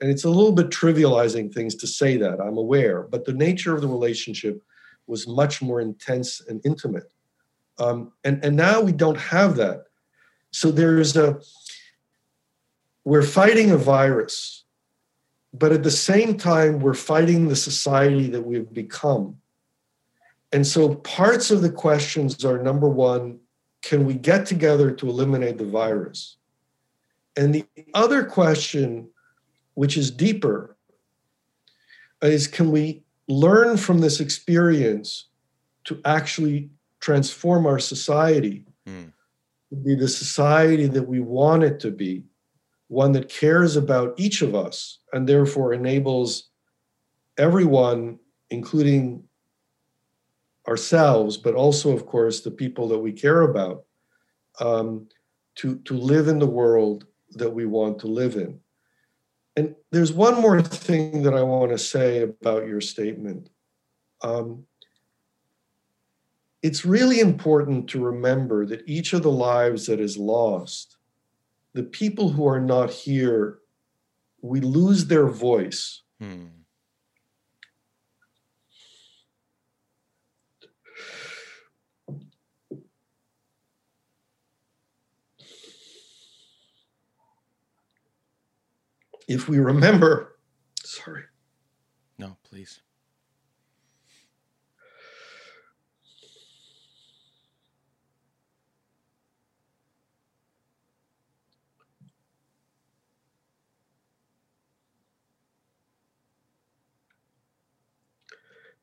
[0.00, 3.74] And it's a little bit trivializing things to say that, I'm aware, but the nature
[3.74, 4.62] of the relationship
[5.06, 7.10] was much more intense and intimate.
[7.78, 9.84] Um, and, and now we don't have that.
[10.50, 11.40] So there's a,
[13.04, 14.64] we're fighting a virus,
[15.54, 19.36] but at the same time, we're fighting the society that we've become
[20.52, 23.38] and so parts of the questions are number one,
[23.82, 26.36] can we get together to eliminate the virus?
[27.36, 29.08] And the other question,
[29.74, 30.76] which is deeper,
[32.22, 35.28] is can we learn from this experience
[35.84, 36.70] to actually
[37.00, 39.12] transform our society mm.
[39.70, 42.24] to be the society that we want it to be,
[42.88, 46.48] one that cares about each of us and therefore enables
[47.36, 48.18] everyone,
[48.50, 49.22] including
[50.68, 53.84] ourselves, but also, of course, the people that we care about,
[54.60, 55.08] um,
[55.56, 58.60] to, to live in the world that we want to live in.
[59.56, 63.48] And there's one more thing that I want to say about your statement.
[64.22, 64.64] Um,
[66.62, 70.96] it's really important to remember that each of the lives that is lost,
[71.74, 73.58] the people who are not here,
[74.42, 76.02] we lose their voice.
[76.20, 76.46] Hmm.
[89.26, 90.38] If we remember,
[90.82, 91.24] sorry.
[92.18, 92.80] No, please.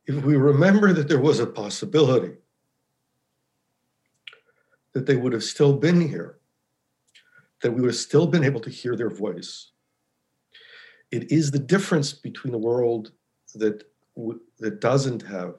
[0.06, 2.34] If we remember that there was a possibility
[4.92, 6.40] that they would have still been here,
[7.62, 9.72] that we would have still been able to hear their voice,
[11.14, 13.12] it is the difference between a world
[13.54, 13.84] that
[14.60, 15.56] that doesn't have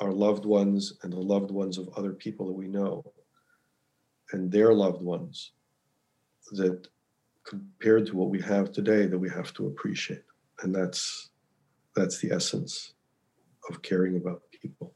[0.00, 3.04] our loved ones and the loved ones of other people that we know
[4.32, 5.52] and their loved ones
[6.52, 6.88] that
[7.44, 10.24] compared to what we have today that we have to appreciate.
[10.62, 11.30] And that's
[11.94, 12.94] that's the essence
[13.68, 14.94] of caring about people.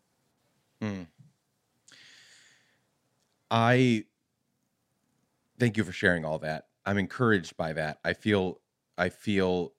[0.80, 1.06] Mm.
[3.50, 4.04] i
[5.60, 6.68] thank you for sharing all that.
[6.86, 7.98] I'm encouraged by that.
[8.04, 8.60] I feel
[8.96, 9.74] i feel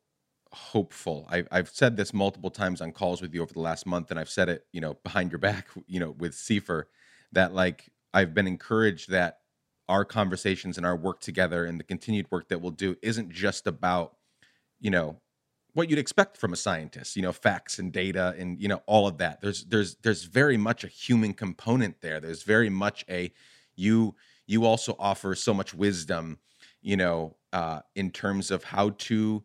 [0.54, 1.28] hopeful.
[1.30, 4.20] I, I've said this multiple times on calls with you over the last month, and
[4.20, 6.84] I've said it, you know, behind your back, you know, with Seifer,
[7.32, 9.40] that like I've been encouraged that
[9.90, 13.68] our conversations and our work together and the continued work that we'll do isn't just
[13.68, 14.16] about,
[14.80, 15.20] you know,
[15.74, 19.08] what you'd expect from a scientist, you know, facts and data and you know all
[19.08, 19.42] of that.
[19.42, 22.20] There's there's there's very much a human component there.
[22.20, 23.32] There's very much a
[23.76, 24.16] you
[24.46, 26.38] you also offer so much wisdom,
[26.82, 29.44] you know, uh, in terms of how to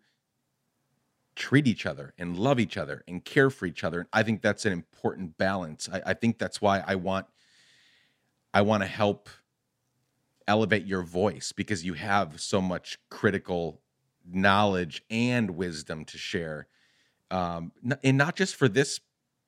[1.38, 4.00] treat each other and love each other and care for each other.
[4.00, 5.88] And I think that's an important balance.
[5.90, 7.26] I, I think that's why I want
[8.52, 9.28] I want to help
[10.48, 13.80] elevate your voice because you have so much critical
[14.26, 16.66] knowledge and wisdom to share.
[17.30, 19.00] Um, and not just for this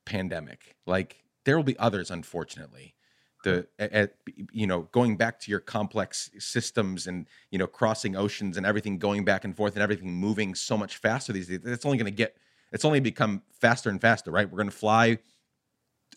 [0.05, 2.95] pandemic, like there will be others, unfortunately
[3.43, 4.15] the at,
[4.53, 8.99] you know going back to your complex systems and you know crossing oceans and everything
[8.99, 12.11] going back and forth and everything moving so much faster these days it's only going
[12.11, 12.37] to get
[12.73, 14.51] it's only become faster and faster right?
[14.51, 15.19] We're going to fly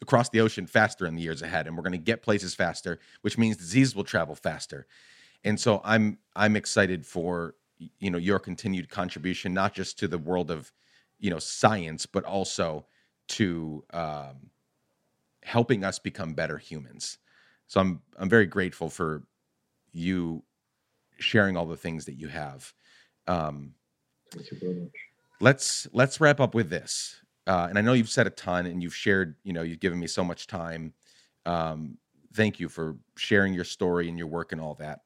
[0.01, 2.99] across the ocean faster in the years ahead and we're going to get places faster
[3.21, 4.85] which means disease will travel faster.
[5.43, 7.55] And so i'm i'm excited for
[7.99, 10.71] you know your continued contribution not just to the world of
[11.19, 12.85] you know science but also
[13.27, 14.49] to um,
[15.43, 17.17] helping us become better humans.
[17.67, 19.23] So I'm I'm very grateful for
[19.91, 20.43] you
[21.19, 22.73] sharing all the things that you have.
[23.27, 23.73] Um,
[24.31, 24.91] Thank you very much.
[25.39, 27.21] Let's let's wrap up with this.
[27.45, 29.35] Uh, and I know you've said a ton, and you've shared.
[29.43, 30.93] You know, you've given me so much time.
[31.45, 31.97] Um,
[32.33, 35.01] thank you for sharing your story and your work and all that.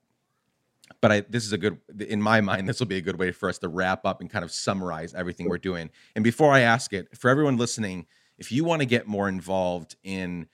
[1.01, 3.31] But I, this is a good, in my mind, this will be a good way
[3.31, 5.89] for us to wrap up and kind of summarize everything we're doing.
[6.15, 8.05] And before I ask it, for everyone listening,
[8.37, 10.47] if you want to get more involved in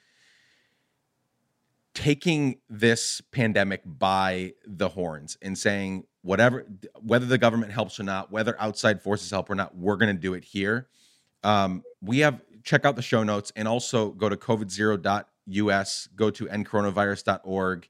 [1.93, 6.65] taking this pandemic by the horns and saying whatever
[7.01, 10.19] whether the government helps or not whether outside forces help or not we're going to
[10.19, 10.88] do it here.
[11.43, 16.45] Um, we have check out the show notes and also go to covid0.us go to
[16.45, 17.89] endcoronavirus.org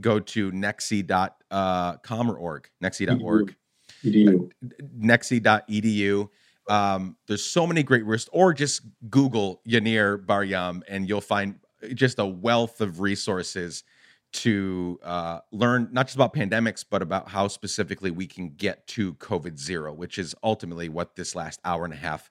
[0.00, 1.96] go to necsi.com uh,
[2.32, 3.56] or org necsi.org
[4.04, 4.50] edu.
[4.96, 6.28] necsi.edu
[6.68, 11.58] Um, there's so many great risks, or just Google Yaneer Bar-Yam and you'll find
[11.94, 13.84] just a wealth of resources
[14.32, 19.14] to uh, learn not just about pandemics, but about how specifically we can get to
[19.14, 22.30] COVID zero, which is ultimately what this last hour and a half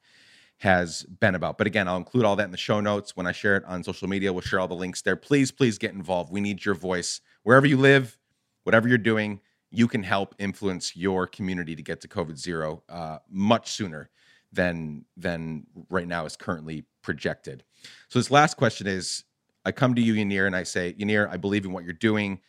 [0.58, 1.58] has been about.
[1.58, 3.84] But again, I'll include all that in the show notes when I share it on
[3.84, 4.32] social media.
[4.32, 5.16] We'll share all the links there.
[5.16, 6.32] Please, please get involved.
[6.32, 8.18] We need your voice wherever you live,
[8.64, 9.42] whatever you're doing.
[9.70, 14.10] You can help influence your community to get to COVID zero uh, much sooner
[14.52, 17.64] than than right now is currently projected.
[18.10, 19.24] So this last question is
[19.66, 22.40] I come to you, Yaneer, and I say, Yaneer, I believe in what you're doing.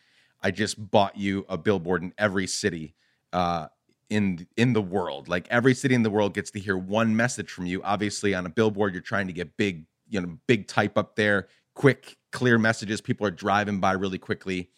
[0.41, 2.95] I just bought you a billboard in every city
[3.31, 3.67] uh,
[4.09, 5.29] in in the world.
[5.29, 7.81] Like every city in the world gets to hear one message from you.
[7.83, 11.47] Obviously, on a billboard, you're trying to get big, you know, big type up there,
[11.75, 12.99] quick, clear messages.
[12.99, 14.69] People are driving by really quickly.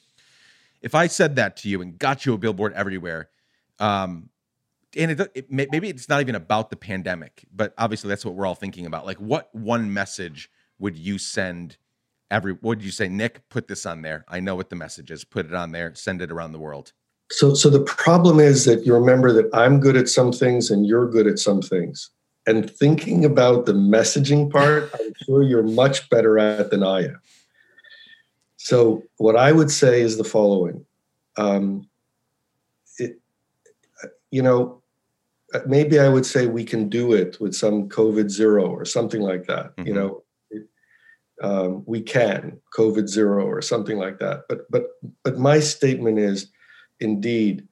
[0.81, 3.29] If I said that to you and got you a billboard everywhere,
[3.79, 4.29] um,
[4.95, 8.45] and it, it, maybe it's not even about the pandemic, but obviously that's what we're
[8.45, 9.05] all thinking about.
[9.05, 10.49] Like, what one message
[10.79, 11.77] would you send?
[12.31, 14.25] every what did you say nick put this on there?
[14.27, 15.23] I know what the message is.
[15.23, 15.93] Put it on there.
[15.95, 16.93] Send it around the world.
[17.31, 20.85] So so the problem is that you remember that i'm good at some things and
[20.85, 22.09] you're good at some things.
[22.47, 27.19] And thinking about the messaging part i'm sure you're much better at than i am.
[28.57, 30.85] So what i would say is the following.
[31.37, 31.89] Um,
[32.97, 33.19] it,
[34.31, 34.81] you know
[35.65, 39.45] maybe i would say we can do it with some covid zero or something like
[39.45, 39.87] that mm-hmm.
[39.87, 40.23] you know
[41.41, 44.43] um, we can COVID zero or something like that.
[44.47, 44.85] But but
[45.23, 46.51] but my statement is,
[46.99, 47.67] indeed,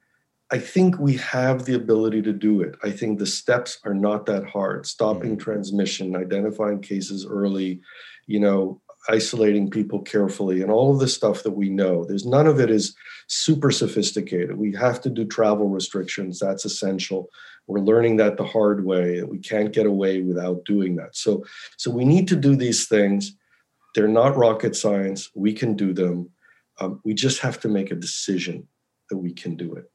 [0.52, 2.76] I think we have the ability to do it.
[2.84, 4.86] I think the steps are not that hard.
[4.86, 5.44] Stopping mm-hmm.
[5.44, 7.82] transmission, identifying cases early,
[8.28, 12.04] you know, isolating people carefully, and all of the stuff that we know.
[12.04, 12.96] There's none of it is
[13.28, 14.58] super sophisticated.
[14.58, 16.40] We have to do travel restrictions.
[16.40, 17.30] That's essential.
[17.68, 19.24] We're learning that the hard way.
[19.24, 21.16] We can't get away without doing that.
[21.16, 21.46] So,
[21.78, 23.36] so we need to do these things
[23.94, 25.30] they're not rocket science.
[25.36, 26.30] We can do them.
[26.80, 28.68] Um, we just have to make a decision
[29.10, 29.90] that we can do it.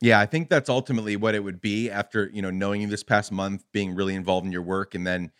[0.00, 3.02] Yeah, I think that's ultimately what it would be after, you know, knowing you this
[3.02, 5.32] past month, being really involved in your work, and then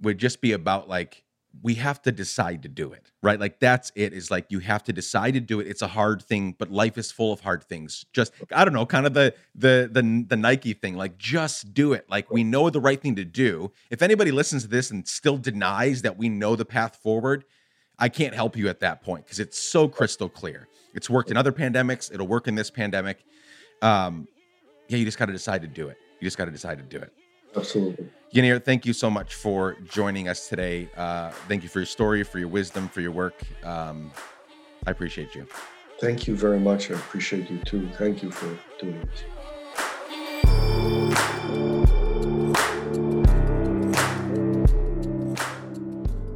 [0.00, 1.24] would just be about like
[1.60, 3.38] we have to decide to do it, right?
[3.38, 5.66] Like that's it is like you have to decide to do it.
[5.66, 8.06] It's a hard thing, but life is full of hard things.
[8.12, 11.92] Just I don't know, kind of the the the the Nike thing, like just do
[11.92, 12.08] it.
[12.08, 13.70] Like we know the right thing to do.
[13.90, 17.44] If anybody listens to this and still denies that we know the path forward,
[17.98, 20.68] I can't help you at that point because it's so crystal clear.
[20.94, 23.24] It's worked in other pandemics, it'll work in this pandemic.
[23.82, 24.28] Um
[24.88, 25.96] yeah, you just got to decide to do it.
[26.20, 27.12] You just got to decide to do it.
[27.56, 28.10] Absolutely.
[28.32, 30.88] Yaneer, thank you so much for joining us today.
[30.96, 33.42] Uh, thank you for your story, for your wisdom, for your work.
[33.62, 34.10] Um,
[34.86, 35.46] I appreciate you.
[36.00, 36.90] Thank you very much.
[36.90, 37.90] I appreciate you too.
[37.98, 39.24] Thank you for doing this.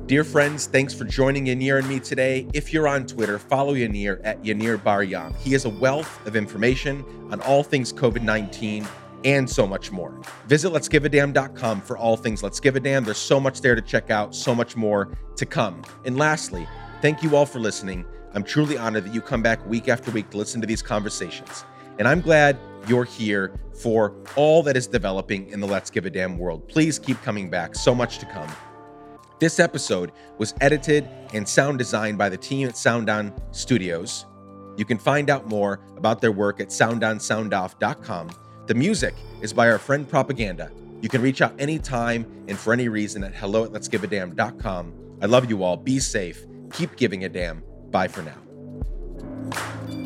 [0.04, 2.46] Dear friends, thanks for joining Yaneer and me today.
[2.52, 5.34] If you're on Twitter, follow Yaneer at Yaneer Bar-Yam.
[5.40, 7.02] He has a wealth of information
[7.32, 8.86] on all things COVID 19
[9.24, 10.18] and so much more.
[10.46, 13.04] Visit letsgiveadamn.com for all things Let's Give a Damn.
[13.04, 15.82] There's so much there to check out, so much more to come.
[16.04, 16.66] And lastly,
[17.02, 18.04] thank you all for listening.
[18.34, 21.64] I'm truly honored that you come back week after week to listen to these conversations.
[21.98, 26.10] And I'm glad you're here for all that is developing in the Let's Give a
[26.10, 26.68] Damn world.
[26.68, 28.50] Please keep coming back, so much to come.
[29.38, 34.24] This episode was edited and sound designed by the team at Sound On Studios.
[34.76, 38.30] You can find out more about their work at soundonsoundoff.com
[38.66, 40.72] the music is by our friend Propaganda.
[41.00, 43.72] You can reach out anytime and for any reason at hello at
[45.22, 45.76] I love you all.
[45.76, 46.44] Be safe.
[46.72, 47.62] Keep giving a damn.
[47.92, 50.05] Bye for now.